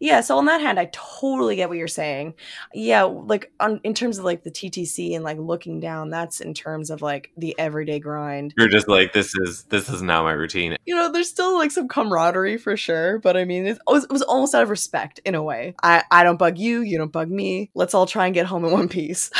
Yeah, 0.00 0.22
so 0.22 0.38
on 0.38 0.46
that 0.46 0.62
hand, 0.62 0.80
I 0.80 0.88
totally 0.92 1.56
get 1.56 1.68
what 1.68 1.76
you're 1.76 1.86
saying. 1.86 2.34
Yeah, 2.72 3.02
like 3.02 3.52
on 3.60 3.80
in 3.84 3.92
terms 3.92 4.18
of 4.18 4.24
like 4.24 4.42
the 4.42 4.50
TTC 4.50 5.14
and 5.14 5.22
like 5.22 5.38
looking 5.38 5.78
down, 5.78 6.08
that's 6.08 6.40
in 6.40 6.54
terms 6.54 6.88
of 6.88 7.02
like 7.02 7.30
the 7.36 7.56
everyday 7.58 7.98
grind. 7.98 8.54
You're 8.56 8.68
just 8.68 8.88
like 8.88 9.12
this 9.12 9.34
is 9.36 9.64
this 9.64 9.90
is 9.90 10.00
now 10.00 10.22
my 10.22 10.32
routine. 10.32 10.76
You 10.86 10.94
know, 10.94 11.12
there's 11.12 11.28
still 11.28 11.56
like 11.58 11.70
some 11.70 11.86
camaraderie 11.86 12.56
for 12.56 12.76
sure, 12.78 13.18
but 13.18 13.36
I 13.36 13.44
mean, 13.44 13.66
it 13.66 13.78
was, 13.86 14.04
it 14.04 14.10
was 14.10 14.22
almost 14.22 14.54
out 14.54 14.62
of 14.62 14.70
respect 14.70 15.20
in 15.24 15.34
a 15.34 15.42
way. 15.42 15.74
I 15.82 16.02
I 16.10 16.24
don't 16.24 16.38
bug 16.38 16.58
you, 16.58 16.80
you 16.80 16.96
don't 16.96 17.12
bug 17.12 17.30
me. 17.30 17.70
Let's 17.74 17.92
all 17.92 18.06
try 18.06 18.24
and 18.24 18.34
get 18.34 18.46
home 18.46 18.64
in 18.64 18.72
one 18.72 18.88
piece. 18.88 19.30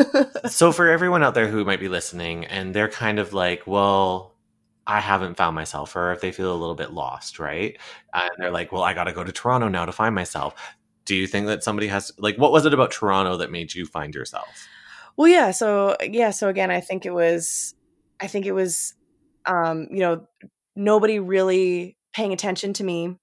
so 0.46 0.70
for 0.70 0.88
everyone 0.90 1.22
out 1.22 1.34
there 1.34 1.48
who 1.48 1.64
might 1.64 1.80
be 1.80 1.88
listening 1.88 2.44
and 2.44 2.74
they're 2.74 2.88
kind 2.88 3.18
of 3.18 3.32
like, 3.32 3.66
well, 3.66 4.29
I 4.90 4.98
haven't 4.98 5.36
found 5.36 5.54
myself, 5.54 5.94
or 5.94 6.12
if 6.12 6.20
they 6.20 6.32
feel 6.32 6.52
a 6.52 6.58
little 6.58 6.74
bit 6.74 6.92
lost, 6.92 7.38
right? 7.38 7.78
And 8.12 8.30
they're 8.38 8.50
like, 8.50 8.72
well, 8.72 8.82
I 8.82 8.92
got 8.92 9.04
to 9.04 9.12
go 9.12 9.22
to 9.22 9.30
Toronto 9.30 9.68
now 9.68 9.84
to 9.84 9.92
find 9.92 10.16
myself. 10.16 10.54
Do 11.04 11.14
you 11.14 11.28
think 11.28 11.46
that 11.46 11.62
somebody 11.62 11.86
has, 11.86 12.10
like, 12.18 12.36
what 12.38 12.50
was 12.50 12.66
it 12.66 12.74
about 12.74 12.90
Toronto 12.90 13.36
that 13.36 13.52
made 13.52 13.72
you 13.72 13.86
find 13.86 14.12
yourself? 14.14 14.48
Well, 15.16 15.28
yeah. 15.28 15.52
So, 15.52 15.96
yeah. 16.02 16.30
So, 16.30 16.48
again, 16.48 16.72
I 16.72 16.80
think 16.80 17.06
it 17.06 17.14
was, 17.14 17.72
I 18.20 18.26
think 18.26 18.46
it 18.46 18.52
was, 18.52 18.94
um, 19.46 19.86
you 19.92 20.00
know, 20.00 20.26
nobody 20.74 21.20
really 21.20 21.96
paying 22.12 22.32
attention 22.32 22.72
to 22.72 22.84
me 22.84 23.16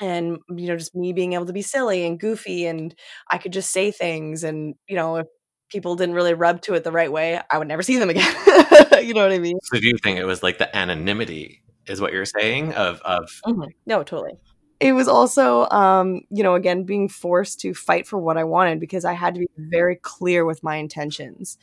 and 0.00 0.38
you 0.48 0.66
know 0.68 0.76
just 0.76 0.94
me 0.94 1.12
being 1.12 1.32
able 1.32 1.46
to 1.46 1.52
be 1.52 1.62
silly 1.62 2.06
and 2.06 2.18
goofy 2.18 2.64
and 2.64 2.94
i 3.30 3.36
could 3.36 3.52
just 3.52 3.70
say 3.70 3.90
things 3.90 4.44
and 4.44 4.74
you 4.88 4.96
know 4.96 5.16
if 5.16 5.26
people 5.70 5.96
didn't 5.96 6.14
really 6.14 6.34
rub 6.34 6.60
to 6.62 6.74
it 6.74 6.84
the 6.84 6.92
right 6.92 7.10
way, 7.10 7.40
I 7.50 7.58
would 7.58 7.68
never 7.68 7.82
see 7.82 7.98
them 7.98 8.10
again. 8.10 8.34
you 9.02 9.14
know 9.14 9.22
what 9.22 9.32
I 9.32 9.38
mean? 9.38 9.58
So 9.62 9.78
do 9.78 9.86
you 9.86 9.96
think 10.02 10.18
it 10.18 10.24
was 10.24 10.42
like 10.42 10.58
the 10.58 10.74
anonymity 10.76 11.62
is 11.86 12.00
what 12.00 12.12
you're 12.12 12.24
saying 12.24 12.74
of 12.74 13.00
of 13.02 13.40
mm-hmm. 13.46 13.64
No, 13.86 14.02
totally. 14.02 14.32
It 14.80 14.92
was 14.92 15.08
also 15.08 15.68
um, 15.70 16.22
you 16.30 16.42
know, 16.42 16.54
again 16.54 16.84
being 16.84 17.08
forced 17.08 17.60
to 17.60 17.74
fight 17.74 18.06
for 18.06 18.18
what 18.18 18.36
I 18.36 18.44
wanted 18.44 18.80
because 18.80 19.04
I 19.04 19.12
had 19.12 19.34
to 19.34 19.40
be 19.40 19.48
very 19.56 19.96
clear 19.96 20.44
with 20.44 20.62
my 20.62 20.76
intentions. 20.76 21.58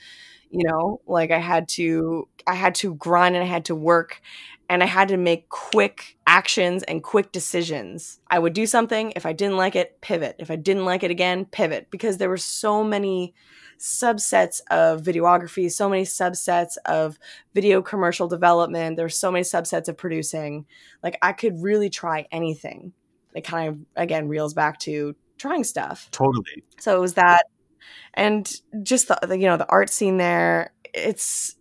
You 0.49 0.65
know, 0.65 1.01
like 1.05 1.31
I 1.31 1.39
had 1.39 1.67
to 1.69 2.27
I 2.47 2.55
had 2.55 2.75
to 2.75 2.95
grind 2.95 3.35
and 3.35 3.43
I 3.43 3.47
had 3.47 3.65
to 3.65 3.75
work 3.75 4.21
and 4.69 4.83
I 4.83 4.85
had 4.85 5.07
to 5.09 5.17
make 5.17 5.49
quick 5.49 6.17
actions 6.25 6.83
and 6.83 7.03
quick 7.03 7.31
decisions. 7.31 8.19
I 8.29 8.39
would 8.39 8.53
do 8.53 8.65
something, 8.65 9.13
if 9.15 9.25
I 9.25 9.33
didn't 9.33 9.57
like 9.57 9.75
it, 9.75 10.01
pivot. 10.01 10.35
If 10.39 10.51
I 10.51 10.55
didn't 10.55 10.85
like 10.85 11.03
it 11.03 11.11
again, 11.11 11.45
pivot 11.45 11.87
because 11.89 12.17
there 12.17 12.29
were 12.29 12.37
so 12.37 12.83
many 12.83 13.33
subsets 13.79 14.61
of 14.69 15.01
videography, 15.01 15.71
so 15.71 15.89
many 15.89 16.03
subsets 16.03 16.77
of 16.85 17.17
video 17.53 17.81
commercial 17.81 18.27
development. 18.27 18.97
There's 18.97 19.17
so 19.17 19.31
many 19.31 19.43
subsets 19.43 19.87
of 19.87 19.97
producing. 19.97 20.65
Like 21.03 21.17
I 21.21 21.33
could 21.33 21.61
really 21.61 21.89
try 21.89 22.27
anything. 22.31 22.93
It 23.33 23.43
kind 23.43 23.69
of 23.69 23.79
again 23.95 24.27
reels 24.27 24.53
back 24.53 24.79
to 24.79 25.15
trying 25.37 25.63
stuff. 25.63 26.09
Totally. 26.11 26.63
So 26.79 26.97
it 26.97 26.99
was 27.01 27.13
that, 27.13 27.45
and 28.13 28.51
just 28.83 29.07
the, 29.07 29.19
the 29.21 29.37
you 29.37 29.45
know 29.45 29.57
the 29.57 29.69
art 29.69 29.89
scene 29.89 30.17
there. 30.17 30.73
It's 30.93 31.55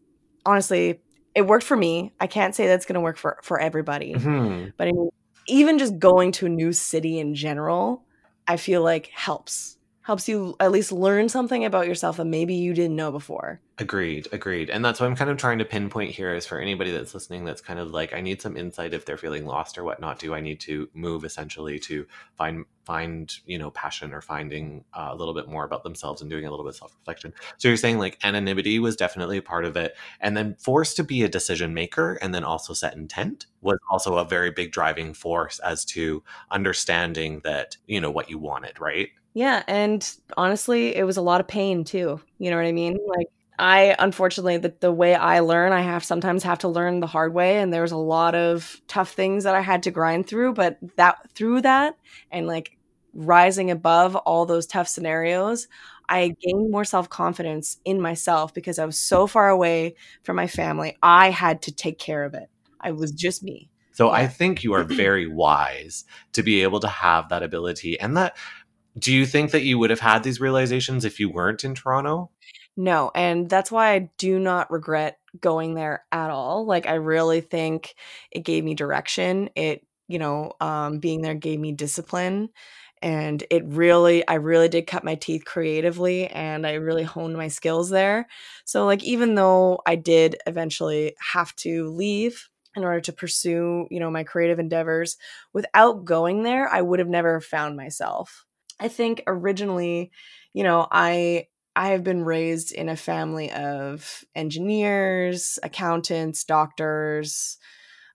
honestly 0.44 1.00
it 1.34 1.46
worked 1.46 1.64
for 1.64 1.76
me. 1.76 2.12
I 2.18 2.26
can't 2.26 2.54
say 2.54 2.66
that's 2.66 2.86
going 2.86 2.94
to 2.94 3.00
work 3.00 3.18
for 3.18 3.38
for 3.42 3.60
everybody, 3.60 4.14
mm-hmm. 4.14 4.70
but 4.76 4.88
I 4.88 4.92
mean, 4.92 5.10
even 5.48 5.78
just 5.78 5.98
going 5.98 6.32
to 6.32 6.46
a 6.46 6.48
new 6.48 6.72
city 6.72 7.18
in 7.18 7.34
general, 7.34 8.04
I 8.48 8.56
feel 8.56 8.82
like 8.82 9.08
helps 9.08 9.75
helps 10.06 10.28
you 10.28 10.54
at 10.60 10.70
least 10.70 10.92
learn 10.92 11.28
something 11.28 11.64
about 11.64 11.88
yourself 11.88 12.16
that 12.18 12.24
maybe 12.24 12.54
you 12.54 12.72
didn't 12.72 12.94
know 12.94 13.10
before. 13.10 13.60
Agreed, 13.78 14.28
agreed. 14.30 14.70
And 14.70 14.84
that's 14.84 15.00
what 15.00 15.06
I'm 15.06 15.16
kind 15.16 15.30
of 15.30 15.36
trying 15.36 15.58
to 15.58 15.64
pinpoint 15.64 16.12
here 16.12 16.32
is 16.32 16.46
for 16.46 16.60
anybody 16.60 16.92
that's 16.92 17.12
listening 17.12 17.44
that's 17.44 17.60
kind 17.60 17.80
of 17.80 17.90
like, 17.90 18.14
I 18.14 18.20
need 18.20 18.40
some 18.40 18.56
insight 18.56 18.94
if 18.94 19.04
they're 19.04 19.16
feeling 19.16 19.46
lost 19.46 19.76
or 19.76 19.82
whatnot. 19.82 20.20
Do 20.20 20.32
I 20.32 20.40
need 20.40 20.60
to 20.60 20.88
move 20.94 21.24
essentially 21.24 21.80
to 21.80 22.06
find 22.36 22.66
find, 22.84 23.34
you 23.46 23.58
know, 23.58 23.72
passion 23.72 24.14
or 24.14 24.20
finding 24.20 24.84
uh, 24.94 25.08
a 25.10 25.16
little 25.16 25.34
bit 25.34 25.48
more 25.48 25.64
about 25.64 25.82
themselves 25.82 26.20
and 26.20 26.30
doing 26.30 26.46
a 26.46 26.50
little 26.50 26.64
bit 26.64 26.70
of 26.70 26.76
self-reflection. 26.76 27.34
So 27.56 27.66
you're 27.66 27.76
saying 27.76 27.98
like 27.98 28.16
anonymity 28.22 28.78
was 28.78 28.94
definitely 28.94 29.38
a 29.38 29.42
part 29.42 29.64
of 29.64 29.76
it. 29.76 29.96
And 30.20 30.36
then 30.36 30.54
forced 30.60 30.94
to 30.96 31.02
be 31.02 31.24
a 31.24 31.28
decision 31.28 31.74
maker 31.74 32.14
and 32.22 32.32
then 32.32 32.44
also 32.44 32.74
set 32.74 32.94
intent 32.94 33.46
was 33.60 33.78
also 33.90 34.18
a 34.18 34.24
very 34.24 34.52
big 34.52 34.70
driving 34.70 35.14
force 35.14 35.58
as 35.58 35.84
to 35.86 36.22
understanding 36.52 37.40
that, 37.42 37.76
you 37.88 38.00
know, 38.00 38.12
what 38.12 38.30
you 38.30 38.38
wanted, 38.38 38.78
right? 38.78 39.08
Yeah, 39.36 39.62
and 39.68 40.10
honestly, 40.38 40.96
it 40.96 41.04
was 41.04 41.18
a 41.18 41.22
lot 41.22 41.42
of 41.42 41.46
pain 41.46 41.84
too. 41.84 42.22
You 42.38 42.50
know 42.50 42.56
what 42.56 42.64
I 42.64 42.72
mean? 42.72 42.96
Like 43.06 43.26
I 43.58 43.94
unfortunately 43.98 44.56
the, 44.56 44.74
the 44.80 44.90
way 44.90 45.14
I 45.14 45.40
learn, 45.40 45.72
I 45.74 45.82
have 45.82 46.04
sometimes 46.04 46.42
have 46.44 46.60
to 46.60 46.68
learn 46.68 47.00
the 47.00 47.06
hard 47.06 47.34
way 47.34 47.58
and 47.58 47.70
there's 47.70 47.92
a 47.92 47.98
lot 47.98 48.34
of 48.34 48.80
tough 48.88 49.12
things 49.12 49.44
that 49.44 49.54
I 49.54 49.60
had 49.60 49.82
to 49.82 49.90
grind 49.90 50.26
through, 50.26 50.54
but 50.54 50.78
that 50.96 51.18
through 51.32 51.60
that 51.60 51.98
and 52.30 52.46
like 52.46 52.78
rising 53.12 53.70
above 53.70 54.16
all 54.16 54.46
those 54.46 54.66
tough 54.66 54.88
scenarios, 54.88 55.68
I 56.08 56.34
gained 56.40 56.70
more 56.70 56.86
self-confidence 56.86 57.76
in 57.84 58.00
myself 58.00 58.54
because 58.54 58.78
I 58.78 58.86
was 58.86 58.96
so 58.96 59.26
far 59.26 59.50
away 59.50 59.96
from 60.22 60.36
my 60.36 60.46
family. 60.46 60.96
I 61.02 61.28
had 61.28 61.60
to 61.62 61.74
take 61.74 61.98
care 61.98 62.24
of 62.24 62.32
it. 62.32 62.48
I 62.80 62.92
was 62.92 63.12
just 63.12 63.42
me. 63.42 63.68
So 63.92 64.06
yeah. 64.06 64.12
I 64.12 64.28
think 64.28 64.64
you 64.64 64.72
are 64.72 64.84
very 65.04 65.26
wise 65.26 66.06
to 66.32 66.42
be 66.42 66.62
able 66.62 66.80
to 66.80 66.88
have 66.88 67.28
that 67.28 67.42
ability 67.42 68.00
and 68.00 68.16
that 68.16 68.34
do 68.98 69.12
you 69.12 69.26
think 69.26 69.50
that 69.50 69.62
you 69.62 69.78
would 69.78 69.90
have 69.90 70.00
had 70.00 70.22
these 70.22 70.40
realizations 70.40 71.04
if 71.04 71.20
you 71.20 71.30
weren't 71.30 71.64
in 71.64 71.74
Toronto? 71.74 72.30
No, 72.76 73.10
and 73.14 73.48
that's 73.48 73.70
why 73.72 73.92
I 73.92 74.10
do 74.18 74.38
not 74.38 74.70
regret 74.70 75.18
going 75.40 75.74
there 75.74 76.04
at 76.12 76.30
all. 76.30 76.66
Like 76.66 76.86
I 76.86 76.94
really 76.94 77.40
think 77.40 77.94
it 78.30 78.40
gave 78.40 78.64
me 78.64 78.74
direction. 78.74 79.50
It, 79.54 79.86
you 80.08 80.18
know, 80.18 80.52
um 80.60 80.98
being 80.98 81.22
there 81.22 81.34
gave 81.34 81.58
me 81.60 81.72
discipline 81.72 82.50
and 83.02 83.44
it 83.50 83.64
really 83.66 84.26
I 84.28 84.34
really 84.34 84.68
did 84.68 84.86
cut 84.86 85.04
my 85.04 85.14
teeth 85.16 85.44
creatively 85.44 86.28
and 86.28 86.66
I 86.66 86.74
really 86.74 87.02
honed 87.04 87.36
my 87.36 87.48
skills 87.48 87.90
there. 87.90 88.28
So 88.64 88.86
like 88.86 89.04
even 89.04 89.34
though 89.34 89.80
I 89.86 89.96
did 89.96 90.36
eventually 90.46 91.14
have 91.32 91.54
to 91.56 91.88
leave 91.90 92.48
in 92.76 92.84
order 92.84 93.00
to 93.00 93.12
pursue, 93.12 93.86
you 93.90 94.00
know, 94.00 94.10
my 94.10 94.22
creative 94.24 94.58
endeavors, 94.58 95.16
without 95.52 96.04
going 96.04 96.42
there, 96.42 96.68
I 96.68 96.82
would 96.82 96.98
have 96.98 97.08
never 97.08 97.40
found 97.40 97.76
myself. 97.76 98.45
I 98.80 98.88
think 98.88 99.22
originally, 99.26 100.10
you 100.52 100.62
know, 100.64 100.86
I 100.90 101.46
I 101.74 101.88
have 101.88 102.04
been 102.04 102.24
raised 102.24 102.72
in 102.72 102.88
a 102.88 102.96
family 102.96 103.50
of 103.52 104.24
engineers, 104.34 105.58
accountants, 105.62 106.44
doctors, 106.44 107.58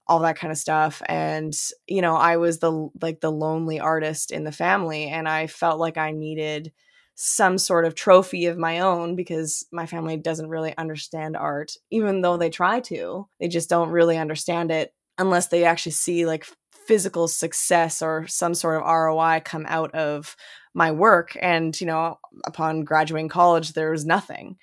all 0.07 0.19
that 0.19 0.37
kind 0.37 0.51
of 0.51 0.57
stuff 0.57 1.01
and 1.07 1.53
you 1.87 2.01
know 2.01 2.15
i 2.15 2.37
was 2.37 2.59
the 2.59 2.89
like 3.01 3.21
the 3.21 3.31
lonely 3.31 3.79
artist 3.79 4.31
in 4.31 4.43
the 4.43 4.51
family 4.51 5.05
and 5.07 5.29
i 5.29 5.47
felt 5.47 5.79
like 5.79 5.97
i 5.97 6.11
needed 6.11 6.71
some 7.15 7.57
sort 7.57 7.85
of 7.85 7.95
trophy 7.95 8.47
of 8.47 8.57
my 8.57 8.79
own 8.79 9.15
because 9.15 9.65
my 9.71 9.85
family 9.85 10.17
doesn't 10.17 10.49
really 10.49 10.75
understand 10.77 11.37
art 11.37 11.73
even 11.91 12.21
though 12.21 12.37
they 12.37 12.49
try 12.49 12.79
to 12.79 13.27
they 13.39 13.47
just 13.47 13.69
don't 13.69 13.89
really 13.89 14.17
understand 14.17 14.71
it 14.71 14.93
unless 15.17 15.47
they 15.47 15.63
actually 15.63 15.91
see 15.91 16.25
like 16.25 16.45
physical 16.85 17.27
success 17.27 18.01
or 18.01 18.27
some 18.27 18.53
sort 18.53 18.81
of 18.81 18.87
ROI 18.87 19.41
come 19.43 19.65
out 19.67 19.93
of 19.95 20.35
my 20.73 20.91
work 20.91 21.35
and 21.41 21.79
you 21.81 21.87
know 21.87 22.17
upon 22.45 22.83
graduating 22.83 23.27
college 23.27 23.73
there 23.73 23.91
was 23.91 24.05
nothing 24.05 24.57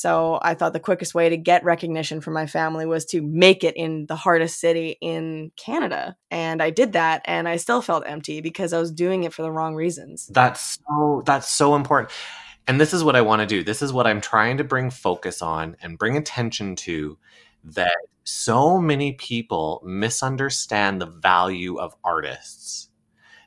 so 0.00 0.38
I 0.40 0.54
thought 0.54 0.72
the 0.72 0.80
quickest 0.80 1.14
way 1.14 1.28
to 1.28 1.36
get 1.36 1.62
recognition 1.62 2.22
from 2.22 2.32
my 2.32 2.46
family 2.46 2.86
was 2.86 3.04
to 3.06 3.20
make 3.20 3.62
it 3.64 3.76
in 3.76 4.06
the 4.06 4.16
hardest 4.16 4.58
city 4.58 4.96
in 5.02 5.52
Canada. 5.56 6.16
And 6.30 6.62
I 6.62 6.70
did 6.70 6.94
that 6.94 7.20
and 7.26 7.46
I 7.46 7.56
still 7.56 7.82
felt 7.82 8.04
empty 8.06 8.40
because 8.40 8.72
I 8.72 8.80
was 8.80 8.92
doing 8.92 9.24
it 9.24 9.34
for 9.34 9.42
the 9.42 9.52
wrong 9.52 9.74
reasons. 9.74 10.26
That's 10.28 10.78
so 10.88 11.22
that's 11.26 11.50
so 11.50 11.74
important. 11.74 12.12
And 12.66 12.80
this 12.80 12.94
is 12.94 13.04
what 13.04 13.14
I 13.14 13.20
want 13.20 13.40
to 13.40 13.46
do. 13.46 13.62
This 13.62 13.82
is 13.82 13.92
what 13.92 14.06
I'm 14.06 14.22
trying 14.22 14.56
to 14.56 14.64
bring 14.64 14.90
focus 14.90 15.42
on 15.42 15.76
and 15.82 15.98
bring 15.98 16.16
attention 16.16 16.76
to 16.76 17.18
that 17.64 17.96
so 18.24 18.78
many 18.80 19.12
people 19.14 19.82
misunderstand 19.84 21.00
the 21.00 21.06
value 21.06 21.78
of 21.78 21.96
artists. 22.04 22.90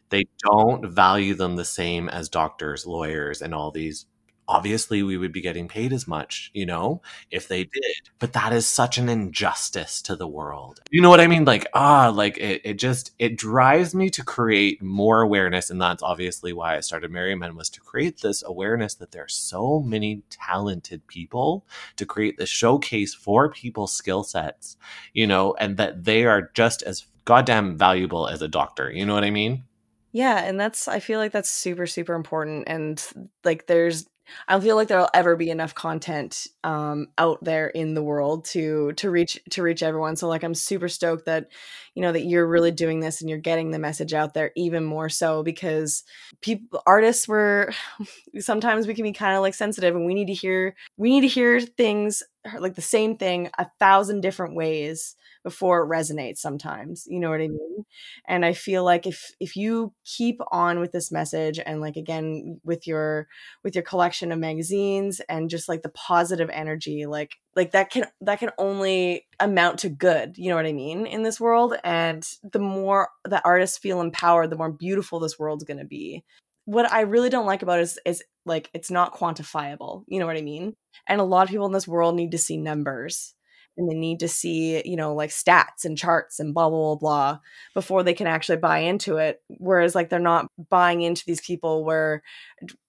They 0.09 0.25
don't 0.39 0.89
value 0.91 1.33
them 1.35 1.55
the 1.57 1.65
same 1.65 2.09
as 2.09 2.29
doctors, 2.29 2.85
lawyers, 2.85 3.41
and 3.41 3.53
all 3.55 3.71
these 3.71 4.05
obviously 4.47 5.03
we 5.03 5.17
would 5.17 5.31
be 5.31 5.41
getting 5.41 5.67
paid 5.67 5.93
as 5.93 6.07
much, 6.07 6.51
you 6.53 6.65
know, 6.65 7.01
if 7.31 7.47
they 7.47 7.63
did. 7.63 8.09
But 8.19 8.33
that 8.33 8.53
is 8.53 8.65
such 8.65 8.97
an 8.97 9.09
injustice 9.09 10.01
to 10.03 10.15
the 10.15 10.27
world. 10.27 10.81
You 10.89 11.01
know 11.01 11.09
what 11.09 11.21
I 11.21 11.27
mean? 11.27 11.45
Like, 11.45 11.67
ah, 11.73 12.11
like 12.13 12.37
it, 12.37 12.61
it 12.63 12.73
just 12.79 13.11
it 13.19 13.37
drives 13.37 13.95
me 13.95 14.09
to 14.11 14.23
create 14.23 14.81
more 14.81 15.21
awareness. 15.21 15.69
And 15.69 15.81
that's 15.81 16.03
obviously 16.03 16.53
why 16.53 16.77
I 16.77 16.81
started 16.81 17.11
Merry 17.11 17.35
Men 17.35 17.55
was 17.55 17.69
to 17.71 17.81
create 17.81 18.21
this 18.21 18.43
awareness 18.43 18.95
that 18.95 19.11
there 19.11 19.23
are 19.23 19.29
so 19.29 19.79
many 19.79 20.23
talented 20.29 21.05
people 21.07 21.65
to 21.95 22.05
create 22.05 22.37
the 22.37 22.45
showcase 22.45 23.13
for 23.13 23.49
people's 23.49 23.93
skill 23.93 24.23
sets, 24.23 24.77
you 25.13 25.27
know, 25.27 25.55
and 25.59 25.77
that 25.77 26.03
they 26.03 26.25
are 26.25 26.51
just 26.53 26.81
as 26.83 27.05
goddamn 27.25 27.77
valuable 27.77 28.27
as 28.27 28.41
a 28.41 28.47
doctor. 28.47 28.91
You 28.91 29.05
know 29.05 29.13
what 29.13 29.23
I 29.23 29.31
mean? 29.31 29.63
Yeah, 30.11 30.43
and 30.43 30.59
that's 30.59 30.87
I 30.87 30.99
feel 30.99 31.19
like 31.19 31.31
that's 31.31 31.49
super 31.49 31.87
super 31.87 32.13
important 32.13 32.65
and 32.67 33.03
like 33.43 33.65
there's 33.65 34.05
I 34.47 34.53
don't 34.53 34.61
feel 34.61 34.75
like 34.75 34.87
there'll 34.87 35.09
ever 35.13 35.35
be 35.35 35.49
enough 35.49 35.75
content 35.75 36.47
um, 36.63 37.07
out 37.17 37.43
there 37.43 37.67
in 37.67 37.93
the 37.93 38.03
world 38.03 38.45
to 38.45 38.93
to 38.93 39.09
reach 39.09 39.39
to 39.51 39.61
reach 39.61 39.83
everyone. 39.83 40.15
So 40.15 40.27
like 40.27 40.43
I'm 40.43 40.55
super 40.55 40.87
stoked 40.87 41.25
that 41.25 41.49
you 41.95 42.01
know 42.01 42.11
that 42.11 42.25
you're 42.25 42.47
really 42.47 42.71
doing 42.71 42.99
this 42.99 43.21
and 43.21 43.29
you're 43.29 43.39
getting 43.39 43.71
the 43.71 43.79
message 43.79 44.13
out 44.13 44.33
there 44.33 44.51
even 44.55 44.83
more 44.83 45.09
so 45.09 45.43
because 45.43 46.03
people 46.41 46.81
artists 46.85 47.27
were 47.27 47.71
sometimes 48.39 48.87
we 48.87 48.93
can 48.93 49.03
be 49.03 49.13
kind 49.13 49.35
of 49.35 49.41
like 49.41 49.53
sensitive 49.53 49.95
and 49.95 50.05
we 50.05 50.13
need 50.13 50.27
to 50.27 50.33
hear 50.33 50.75
we 50.97 51.09
need 51.09 51.21
to 51.21 51.27
hear 51.27 51.59
things 51.59 52.23
like 52.59 52.75
the 52.75 52.81
same 52.81 53.17
thing 53.17 53.49
a 53.57 53.67
thousand 53.79 54.21
different 54.21 54.55
ways 54.55 55.15
before 55.43 55.83
it 55.83 55.89
resonates 55.89 56.37
sometimes 56.37 57.05
you 57.07 57.19
know 57.19 57.29
what 57.29 57.41
i 57.41 57.45
mm-hmm. 57.45 57.53
mean? 57.53 57.85
And 58.27 58.45
i 58.45 58.53
feel 58.53 58.83
like 58.83 59.05
if 59.05 59.31
if 59.39 59.55
you 59.55 59.93
keep 60.05 60.39
on 60.51 60.79
with 60.79 60.91
this 60.91 61.11
message 61.11 61.59
and 61.63 61.81
like 61.81 61.95
again 61.95 62.59
with 62.63 62.87
your 62.87 63.27
with 63.63 63.75
your 63.75 63.83
collection 63.83 64.31
of 64.31 64.39
magazines 64.39 65.21
and 65.29 65.49
just 65.49 65.69
like 65.69 65.81
the 65.81 65.89
positive 65.89 66.49
energy 66.49 67.05
like 67.05 67.35
like 67.55 67.71
that 67.71 67.89
can 67.89 68.05
that 68.21 68.39
can 68.39 68.49
only 68.57 69.27
amount 69.39 69.79
to 69.79 69.89
good 69.89 70.37
you 70.37 70.49
know 70.49 70.55
what 70.55 70.65
i 70.65 70.73
mean 70.73 71.05
in 71.05 71.23
this 71.23 71.39
world? 71.39 71.75
And 71.83 72.27
the 72.51 72.59
more 72.59 73.09
that 73.25 73.43
artists 73.45 73.77
feel 73.77 74.01
empowered 74.01 74.49
the 74.49 74.57
more 74.57 74.71
beautiful 74.71 75.19
this 75.19 75.39
world's 75.39 75.63
going 75.63 75.79
to 75.79 75.85
be. 75.85 76.23
What 76.65 76.91
i 76.91 77.01
really 77.01 77.29
don't 77.29 77.45
like 77.45 77.61
about 77.61 77.79
it 77.79 77.83
is 77.83 77.99
is 78.05 78.23
like 78.45 78.69
it's 78.73 78.91
not 78.91 79.13
quantifiable 79.13 80.03
you 80.07 80.19
know 80.19 80.25
what 80.25 80.37
i 80.37 80.41
mean? 80.41 80.75
And 81.07 81.19
a 81.19 81.25
lot 81.25 81.43
of 81.43 81.49
people 81.49 81.65
in 81.65 81.73
this 81.73 81.87
world 81.87 82.15
need 82.15 82.31
to 82.31 82.37
see 82.37 82.57
numbers 82.57 83.33
and 83.77 83.89
they 83.89 83.95
need 83.95 84.19
to 84.19 84.27
see 84.27 84.81
you 84.87 84.95
know 84.95 85.13
like 85.13 85.29
stats 85.29 85.85
and 85.85 85.97
charts 85.97 86.39
and 86.39 86.53
blah 86.53 86.69
blah 86.69 86.95
blah 86.95 86.95
blah 86.95 87.39
before 87.73 88.03
they 88.03 88.13
can 88.13 88.27
actually 88.27 88.57
buy 88.57 88.79
into 88.79 89.17
it 89.17 89.41
whereas 89.57 89.95
like 89.95 90.09
they're 90.09 90.19
not 90.19 90.47
buying 90.69 91.01
into 91.01 91.23
these 91.25 91.41
people 91.41 91.83
where 91.83 92.21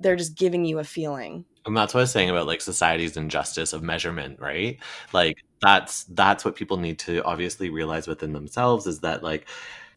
they're 0.00 0.16
just 0.16 0.36
giving 0.36 0.64
you 0.64 0.78
a 0.78 0.84
feeling 0.84 1.44
and 1.66 1.76
that's 1.76 1.94
what 1.94 2.00
I 2.00 2.02
was 2.02 2.10
saying 2.10 2.30
about 2.30 2.46
like 2.46 2.60
society's 2.60 3.16
injustice 3.16 3.72
of 3.72 3.82
measurement, 3.82 4.38
right? 4.38 4.78
Like 5.12 5.38
that's 5.62 6.04
that's 6.04 6.44
what 6.44 6.56
people 6.56 6.76
need 6.76 6.98
to 7.00 7.22
obviously 7.24 7.70
realize 7.70 8.06
within 8.06 8.32
themselves 8.32 8.86
is 8.86 9.00
that 9.00 9.22
like 9.22 9.48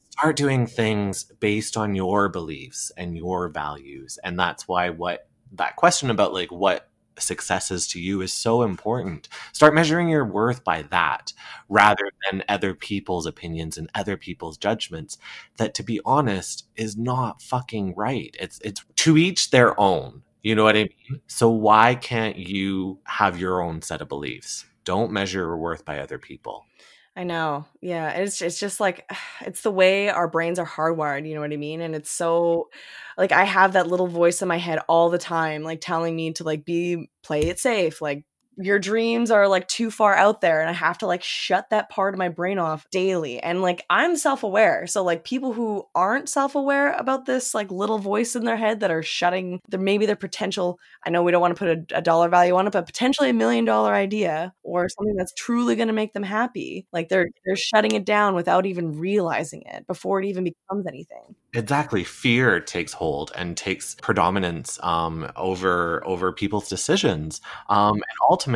start 0.09 0.35
doing 0.37 0.65
things 0.65 1.25
based 1.39 1.75
on 1.75 1.93
your 1.93 2.29
beliefs 2.29 2.91
and 2.97 3.17
your 3.17 3.49
values. 3.49 4.17
And 4.23 4.39
that's 4.39 4.67
why 4.67 4.89
what 4.89 5.27
that 5.53 5.75
question 5.75 6.09
about 6.09 6.33
like 6.33 6.51
what 6.51 6.86
successes 7.19 7.87
to 7.89 7.99
you 7.99 8.21
is 8.21 8.33
so 8.33 8.63
important. 8.63 9.27
Start 9.53 9.73
measuring 9.73 10.09
your 10.09 10.25
worth 10.25 10.63
by 10.63 10.83
that 10.83 11.33
rather 11.69 12.09
than 12.29 12.43
other 12.49 12.73
people's 12.73 13.25
opinions 13.25 13.77
and 13.77 13.89
other 13.95 14.17
people's 14.17 14.57
judgments 14.57 15.17
that 15.57 15.73
to 15.75 15.83
be 15.83 15.99
honest 16.05 16.67
is 16.75 16.97
not 16.97 17.41
fucking 17.41 17.95
right. 17.95 18.35
It's 18.39 18.59
it's 18.63 18.83
to 18.97 19.17
each 19.17 19.51
their 19.51 19.79
own 19.79 20.23
you 20.47 20.55
know 20.55 20.63
what 20.63 20.77
I 20.77 20.83
mean? 20.83 21.19
So 21.27 21.49
why 21.49 21.95
can't 21.95 22.37
you 22.37 22.99
have 23.03 23.37
your 23.37 23.61
own 23.61 23.81
set 23.81 24.01
of 24.01 24.07
beliefs? 24.07 24.65
Don't 24.85 25.11
measure 25.11 25.39
your 25.39 25.57
worth 25.57 25.83
by 25.83 25.99
other 25.99 26.17
people. 26.17 26.65
I 27.17 27.23
know. 27.23 27.65
Yeah, 27.81 28.11
it's 28.11 28.41
it's 28.43 28.59
just 28.59 28.79
like 28.79 29.09
it's 29.41 29.61
the 29.63 29.71
way 29.71 30.09
our 30.09 30.27
brains 30.27 30.59
are 30.59 30.67
hardwired, 30.67 31.27
you 31.27 31.33
know 31.35 31.41
what 31.41 31.51
I 31.51 31.57
mean? 31.57 31.81
And 31.81 31.95
it's 31.95 32.11
so 32.11 32.69
like 33.17 33.31
I 33.31 33.43
have 33.43 33.73
that 33.73 33.87
little 33.87 34.07
voice 34.07 34.41
in 34.43 34.47
my 34.47 34.57
head 34.57 34.79
all 34.87 35.09
the 35.09 35.17
time 35.17 35.63
like 35.63 35.81
telling 35.81 36.15
me 36.15 36.31
to 36.33 36.43
like 36.43 36.63
be 36.63 37.09
play 37.23 37.41
it 37.41 37.59
safe, 37.59 38.01
like 38.01 38.23
your 38.57 38.79
dreams 38.79 39.29
are 39.29 39.47
like 39.47 39.67
too 39.67 39.91
far 39.91 40.15
out 40.15 40.41
there 40.41 40.61
and 40.61 40.69
I 40.69 40.73
have 40.73 40.97
to 40.99 41.07
like 41.07 41.21
shut 41.21 41.69
that 41.69 41.89
part 41.89 42.13
of 42.13 42.17
my 42.17 42.29
brain 42.29 42.57
off 42.57 42.89
daily. 42.89 43.39
And 43.39 43.61
like 43.61 43.85
I'm 43.89 44.15
self-aware. 44.15 44.87
So 44.87 45.03
like 45.03 45.23
people 45.23 45.53
who 45.53 45.85
aren't 45.93 46.27
self-aware 46.27 46.93
about 46.93 47.25
this 47.25 47.53
like 47.53 47.71
little 47.71 47.99
voice 47.99 48.35
in 48.35 48.45
their 48.45 48.57
head 48.57 48.79
that 48.79 48.89
are 48.91 49.03
shutting 49.03 49.61
their 49.69 49.79
maybe 49.79 50.07
their 50.07 50.15
potential, 50.15 50.79
I 51.05 51.11
know 51.11 51.21
we 51.21 51.31
don't 51.31 51.41
want 51.41 51.55
to 51.55 51.59
put 51.59 51.91
a, 51.93 51.99
a 51.99 52.01
dollar 52.01 52.29
value 52.29 52.55
on 52.55 52.65
it, 52.65 52.73
but 52.73 52.87
potentially 52.87 53.29
a 53.29 53.33
million 53.33 53.63
dollar 53.63 53.93
idea 53.93 54.53
or 54.63 54.89
something 54.89 55.15
that's 55.15 55.33
truly 55.33 55.75
going 55.75 55.87
to 55.89 55.93
make 55.93 56.13
them 56.13 56.23
happy. 56.23 56.87
Like 56.91 57.09
they're 57.09 57.27
they're 57.45 57.55
shutting 57.55 57.91
it 57.91 58.05
down 58.05 58.33
without 58.33 58.65
even 58.65 58.97
realizing 58.99 59.61
it 59.67 59.85
before 59.85 60.19
it 60.19 60.25
even 60.25 60.43
becomes 60.43 60.87
anything. 60.87 61.35
Exactly. 61.53 62.03
Fear 62.03 62.61
takes 62.61 62.93
hold 62.93 63.31
and 63.35 63.55
takes 63.55 63.95
predominance 63.95 64.79
um, 64.83 65.31
over 65.35 66.05
over 66.07 66.31
people's 66.31 66.69
decisions. 66.69 67.39
Um, 67.69 67.93
and 67.93 68.03
ultimately 68.29 68.46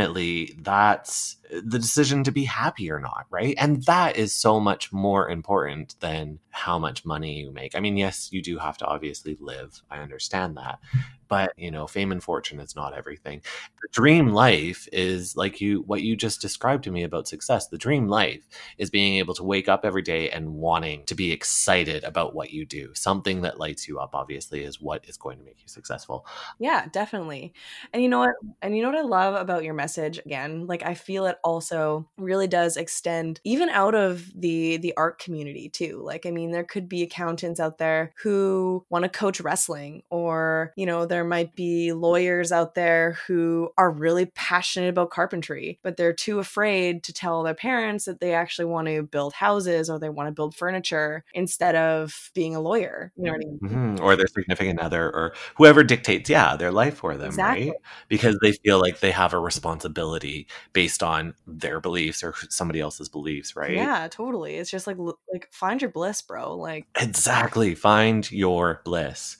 that's 0.60 1.38
the 1.52 1.80
decision 1.80 2.24
to 2.24 2.32
be 2.32 2.46
happy 2.46 2.90
or 2.90 3.00
not, 3.00 3.26
right? 3.30 3.56
And 3.58 3.84
that 3.84 4.16
is 4.16 4.34
so 4.34 4.60
much 4.60 4.94
more 4.94 5.30
important 5.30 5.96
than 6.00 6.40
how 6.50 6.80
much 6.80 7.06
money 7.06 7.42
you 7.42 7.52
make. 7.52 7.76
I 7.76 7.80
mean, 7.80 7.98
yes, 7.98 8.30
you 8.32 8.42
do 8.42 8.58
have 8.58 8.78
to 8.78 8.86
obviously 8.86 9.38
live. 9.40 9.82
I 9.90 10.00
understand 10.00 10.58
that. 10.58 10.80
But, 11.28 11.54
you 11.58 11.72
know, 11.72 11.88
fame 11.88 12.12
and 12.12 12.22
fortune 12.22 12.60
is 12.60 12.76
not 12.76 12.94
everything. 12.94 13.42
The 13.82 13.88
dream 13.94 14.34
life 14.34 14.86
is 14.92 15.38
like 15.38 15.62
you 15.62 15.82
what 15.88 16.02
you 16.02 16.18
just 16.18 16.42
described 16.42 16.84
to 16.84 16.92
me 16.92 17.04
about 17.04 17.30
success. 17.30 17.68
The 17.68 17.78
dream 17.78 18.10
life 18.10 18.46
is 18.78 18.90
being 18.90 19.16
able 19.16 19.34
to 19.36 19.44
wake 19.44 19.70
up 19.70 19.86
every 19.86 20.02
day 20.02 20.30
and 20.30 20.56
wanting 20.56 21.06
to 21.06 21.16
be 21.16 21.32
excited 21.32 22.04
about 22.04 22.36
what 22.36 22.52
you 22.52 22.66
do. 22.66 22.94
Something 22.96 23.44
that 23.44 23.62
lights 23.62 23.88
you 23.88 23.98
up 23.98 24.14
obviously 24.14 24.66
is 24.66 24.82
what 24.82 25.08
is 25.08 25.16
going 25.16 25.38
to 25.38 25.46
make 25.46 25.62
you 25.62 25.70
successful. 25.70 26.26
Yeah, 26.60 26.88
definitely. 26.92 27.54
And 27.94 28.04
you 28.04 28.10
know 28.10 28.20
what? 28.20 28.36
And 28.62 28.76
you 28.76 28.84
know 28.84 28.90
what 28.90 29.00
I 29.00 29.04
love 29.04 29.36
about 29.36 29.64
your 29.64 29.74
message 29.74 30.20
again? 30.26 30.68
Like 30.68 30.86
I 30.86 30.96
feel 30.96 31.28
it 31.28 31.38
also 31.44 32.08
really 32.18 32.48
does 32.48 32.78
extend 32.78 33.40
even 33.44 33.70
out 33.70 33.96
of 33.96 34.32
the 34.36 34.78
the 34.78 34.94
art 34.98 35.20
community 35.20 35.70
too. 35.70 36.02
Like 36.04 36.26
I 36.26 36.32
mean, 36.32 36.52
there 36.52 36.64
could 36.64 36.88
be 36.88 37.04
accountants 37.04 37.60
out 37.60 37.78
there 37.78 38.14
who 38.22 38.86
want 38.90 39.04
to 39.04 39.10
coach 39.10 39.42
wrestling 39.42 40.04
or, 40.10 40.74
you 40.76 40.86
know, 40.86 41.06
there 41.06 41.24
might 41.24 41.56
be 41.56 41.94
lawyers 41.94 42.52
out 42.52 42.76
there 42.76 43.18
who 43.28 43.70
are 43.78 43.92
really 43.92 44.26
passionate 44.28 44.90
about 44.90 45.10
carpentry, 45.10 45.80
but 45.84 45.98
they're 45.98 46.14
too 46.14 46.40
afraid 46.40 47.04
to 47.04 47.14
tell 47.14 47.44
their 47.44 47.54
parents 47.54 48.06
that 48.06 48.20
they 48.20 48.34
actually 48.34 48.66
want 48.66 48.88
to 48.88 49.04
build 49.04 49.34
houses 49.34 49.90
or 49.90 50.00
they 50.00 50.10
want 50.10 50.28
to 50.28 50.34
build 50.34 50.56
furniture 50.56 51.24
instead 51.34 51.76
of 51.76 52.32
being 52.34 52.56
a 52.56 52.62
lawyer. 52.62 53.12
You 53.16 53.26
know 53.26 53.32
what 53.32 53.42
I 53.42 53.46
mean? 53.46 53.60
Mm-hmm. 53.64 54.04
Or 54.04 54.16
their 54.16 54.28
significant 54.28 54.80
other 54.80 55.10
or 55.10 55.34
whoever 55.56 55.84
dictates, 55.84 56.30
yeah, 56.30 56.56
their 56.56 56.72
life 56.72 56.98
for 56.98 57.16
them, 57.18 57.28
exactly. 57.28 57.70
right? 57.70 57.78
Because 58.08 58.38
they 58.42 58.54
feel 58.54 58.80
like 58.80 59.00
they 59.00 59.12
have 59.12 59.34
a 59.34 59.40
responsibility 59.40 60.48
based 60.74 61.04
on 61.04 61.31
their 61.48 61.80
beliefs 61.80 62.24
or 62.24 62.34
somebody 62.50 62.80
else's 62.80 63.10
beliefs, 63.10 63.56
right? 63.56 63.72
Yeah, 63.74 64.08
totally. 64.10 64.56
It's 64.56 64.70
just 64.72 64.88
like 64.88 64.98
like 65.32 65.50
find 65.52 65.82
your 65.82 65.92
bliss, 65.92 66.22
bro. 66.22 66.56
Like 66.56 66.88
Exactly. 67.00 67.76
Find 67.76 68.30
your 68.32 68.82
bliss. 68.86 69.38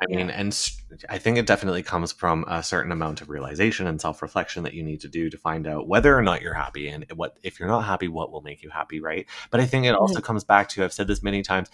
I 0.00 0.06
mean, 0.08 0.28
Yeah. 0.30 0.34
and 0.40 0.70
I 1.08 1.18
think 1.18 1.38
it 1.38 1.46
definitely 1.46 1.84
comes 1.84 2.10
from 2.10 2.44
a 2.48 2.60
certain 2.62 2.90
amount 2.90 3.20
of 3.20 3.30
realization 3.30 3.86
and 3.86 4.00
self 4.00 4.20
reflection 4.20 4.64
that 4.64 4.74
you 4.74 4.82
need 4.82 5.00
to 5.02 5.08
do 5.08 5.30
to 5.30 5.38
find 5.38 5.66
out 5.66 5.86
whether 5.86 6.16
or 6.18 6.22
not 6.22 6.42
you're 6.42 6.54
happy 6.54 6.88
and 6.88 7.06
what 7.14 7.38
if 7.44 7.60
you're 7.60 7.68
not 7.68 7.82
happy, 7.82 8.08
what 8.08 8.32
will 8.32 8.42
make 8.42 8.62
you 8.64 8.70
happy, 8.70 9.00
right? 9.00 9.26
But 9.50 9.60
I 9.60 9.66
think 9.66 9.86
it 9.86 9.94
also 9.94 10.18
Mhm. 10.18 10.24
comes 10.24 10.42
back 10.44 10.68
to 10.70 10.82
I've 10.84 10.92
said 10.92 11.06
this 11.06 11.22
many 11.22 11.42
times. 11.42 11.68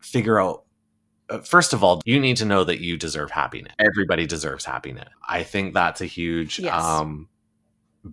Figure 0.00 0.40
out. 0.40 0.62
uh, 1.28 1.38
First 1.40 1.72
of 1.72 1.82
all, 1.82 2.00
you 2.04 2.20
need 2.20 2.36
to 2.36 2.44
know 2.44 2.62
that 2.62 2.78
you 2.80 2.96
deserve 2.96 3.32
happiness. 3.32 3.72
Everybody 3.80 4.26
deserves 4.26 4.64
happiness. 4.64 5.08
I 5.28 5.42
think 5.42 5.74
that's 5.74 6.00
a 6.00 6.06
huge 6.06 6.60
Yes. 6.60 6.84
um, 6.84 7.28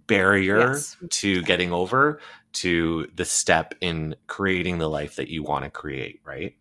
barrier 0.08 0.74
Yes. 0.74 0.98
to 1.10 1.42
getting 1.44 1.72
over 1.72 2.20
to 2.54 3.08
the 3.16 3.26
step 3.26 3.74
in 3.82 4.16
creating 4.28 4.78
the 4.78 4.90
life 4.90 5.16
that 5.16 5.28
you 5.30 5.44
want 5.44 5.64
to 5.66 5.72
create, 5.72 6.22
right? 6.24 6.56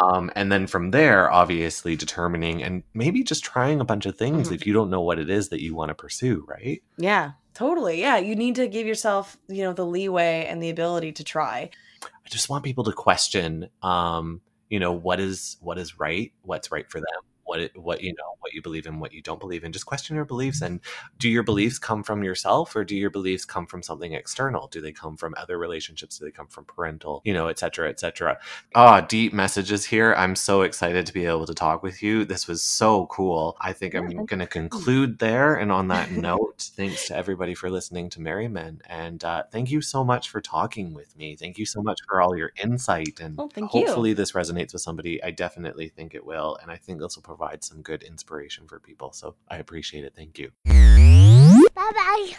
Um, 0.00 0.30
and 0.36 0.52
then 0.52 0.66
from 0.66 0.92
there, 0.92 1.30
obviously 1.30 1.96
determining 1.96 2.62
and 2.62 2.84
maybe 2.94 3.24
just 3.24 3.42
trying 3.42 3.80
a 3.80 3.84
bunch 3.84 4.06
of 4.06 4.16
things 4.16 4.48
Mhm. 4.48 4.54
if 4.54 4.66
you 4.66 4.72
don't 4.72 4.88
know 4.90 5.00
what 5.00 5.18
it 5.18 5.28
is 5.28 5.48
that 5.48 5.60
you 5.62 5.74
want 5.74 5.88
to 5.88 5.94
pursue, 5.94 6.44
right? 6.46 6.80
Yeah, 6.96 7.32
totally. 7.54 8.00
Yeah, 8.00 8.16
you 8.18 8.36
need 8.36 8.54
to 8.54 8.68
give 8.68 8.86
yourself, 8.86 9.36
you 9.48 9.64
know, 9.64 9.72
the 9.72 9.84
leeway 9.84 10.46
and 10.48 10.62
the 10.62 10.70
ability 10.70 11.12
to 11.12 11.24
try. 11.24 11.70
I 12.02 12.28
just 12.30 12.48
want 12.48 12.64
people 12.64 12.84
to 12.84 12.92
question, 12.92 13.68
um, 13.82 14.40
you 14.68 14.78
know, 14.78 14.92
what 14.92 15.18
is 15.18 15.56
what 15.60 15.76
is 15.76 15.98
right, 15.98 16.32
what's 16.42 16.70
right 16.70 16.88
for 16.88 17.00
them, 17.00 17.22
what 17.50 17.58
it, 17.58 17.76
what 17.76 18.00
you 18.00 18.10
know, 18.12 18.36
what 18.38 18.52
you 18.52 18.62
believe 18.62 18.86
in, 18.86 19.00
what 19.00 19.12
you 19.12 19.20
don't 19.20 19.40
believe 19.40 19.64
in. 19.64 19.72
Just 19.72 19.84
question 19.84 20.14
your 20.14 20.24
beliefs, 20.24 20.62
and 20.62 20.78
do 21.18 21.28
your 21.28 21.42
beliefs 21.42 21.80
come 21.80 22.04
from 22.04 22.22
yourself, 22.22 22.76
or 22.76 22.84
do 22.84 22.94
your 22.94 23.10
beliefs 23.10 23.44
come 23.44 23.66
from 23.66 23.82
something 23.82 24.12
external? 24.12 24.68
Do 24.68 24.80
they 24.80 24.92
come 24.92 25.16
from 25.16 25.34
other 25.36 25.58
relationships? 25.58 26.16
Do 26.16 26.26
they 26.26 26.30
come 26.30 26.46
from 26.46 26.64
parental, 26.64 27.22
you 27.24 27.34
know, 27.34 27.48
et 27.48 27.58
cetera, 27.58 27.88
et 27.88 27.98
cetera? 27.98 28.38
Ah, 28.76 29.00
deep 29.00 29.32
messages 29.32 29.84
here. 29.84 30.14
I'm 30.16 30.36
so 30.36 30.62
excited 30.62 31.06
to 31.06 31.12
be 31.12 31.26
able 31.26 31.44
to 31.46 31.52
talk 31.54 31.82
with 31.82 32.04
you. 32.04 32.24
This 32.24 32.46
was 32.46 32.62
so 32.62 33.06
cool. 33.06 33.56
I 33.60 33.72
think 33.72 33.94
I'm 33.94 34.26
going 34.26 34.38
to 34.38 34.46
conclude 34.46 35.18
there. 35.18 35.56
And 35.56 35.72
on 35.72 35.88
that 35.88 36.12
note, 36.28 36.70
thanks 36.76 37.08
to 37.08 37.16
everybody 37.16 37.56
for 37.56 37.68
listening 37.68 38.10
to 38.10 38.20
Merry 38.20 38.46
Men. 38.46 38.80
And 38.88 39.24
uh, 39.24 39.42
thank 39.50 39.72
you 39.72 39.80
so 39.80 40.04
much 40.04 40.28
for 40.30 40.40
talking 40.40 40.94
with 40.94 41.16
me. 41.16 41.34
Thank 41.34 41.58
you 41.58 41.66
so 41.66 41.82
much 41.82 41.98
for 42.06 42.22
all 42.22 42.36
your 42.36 42.52
insight. 42.62 43.18
And 43.20 43.36
Well, 43.36 43.48
thank 43.52 43.74
you. 43.74 43.80
hopefully, 43.80 44.12
this 44.12 44.32
resonates 44.32 44.72
with 44.72 44.82
somebody. 44.82 45.20
I 45.24 45.32
definitely 45.32 45.88
think 45.88 46.14
it 46.14 46.24
will. 46.24 46.56
And 46.62 46.70
I 46.70 46.76
think 46.76 47.00
this 47.00 47.16
will 47.16 47.24
provide 47.40 47.64
some 47.64 47.80
good 47.80 48.02
inspiration 48.02 48.66
for 48.68 48.78
people. 48.78 49.12
So 49.12 49.34
I 49.48 49.56
appreciate 49.56 50.04
it. 50.04 50.12
Thank 50.14 50.38
you. 50.38 50.52
Bye 50.66 51.62
bye. 51.74 52.32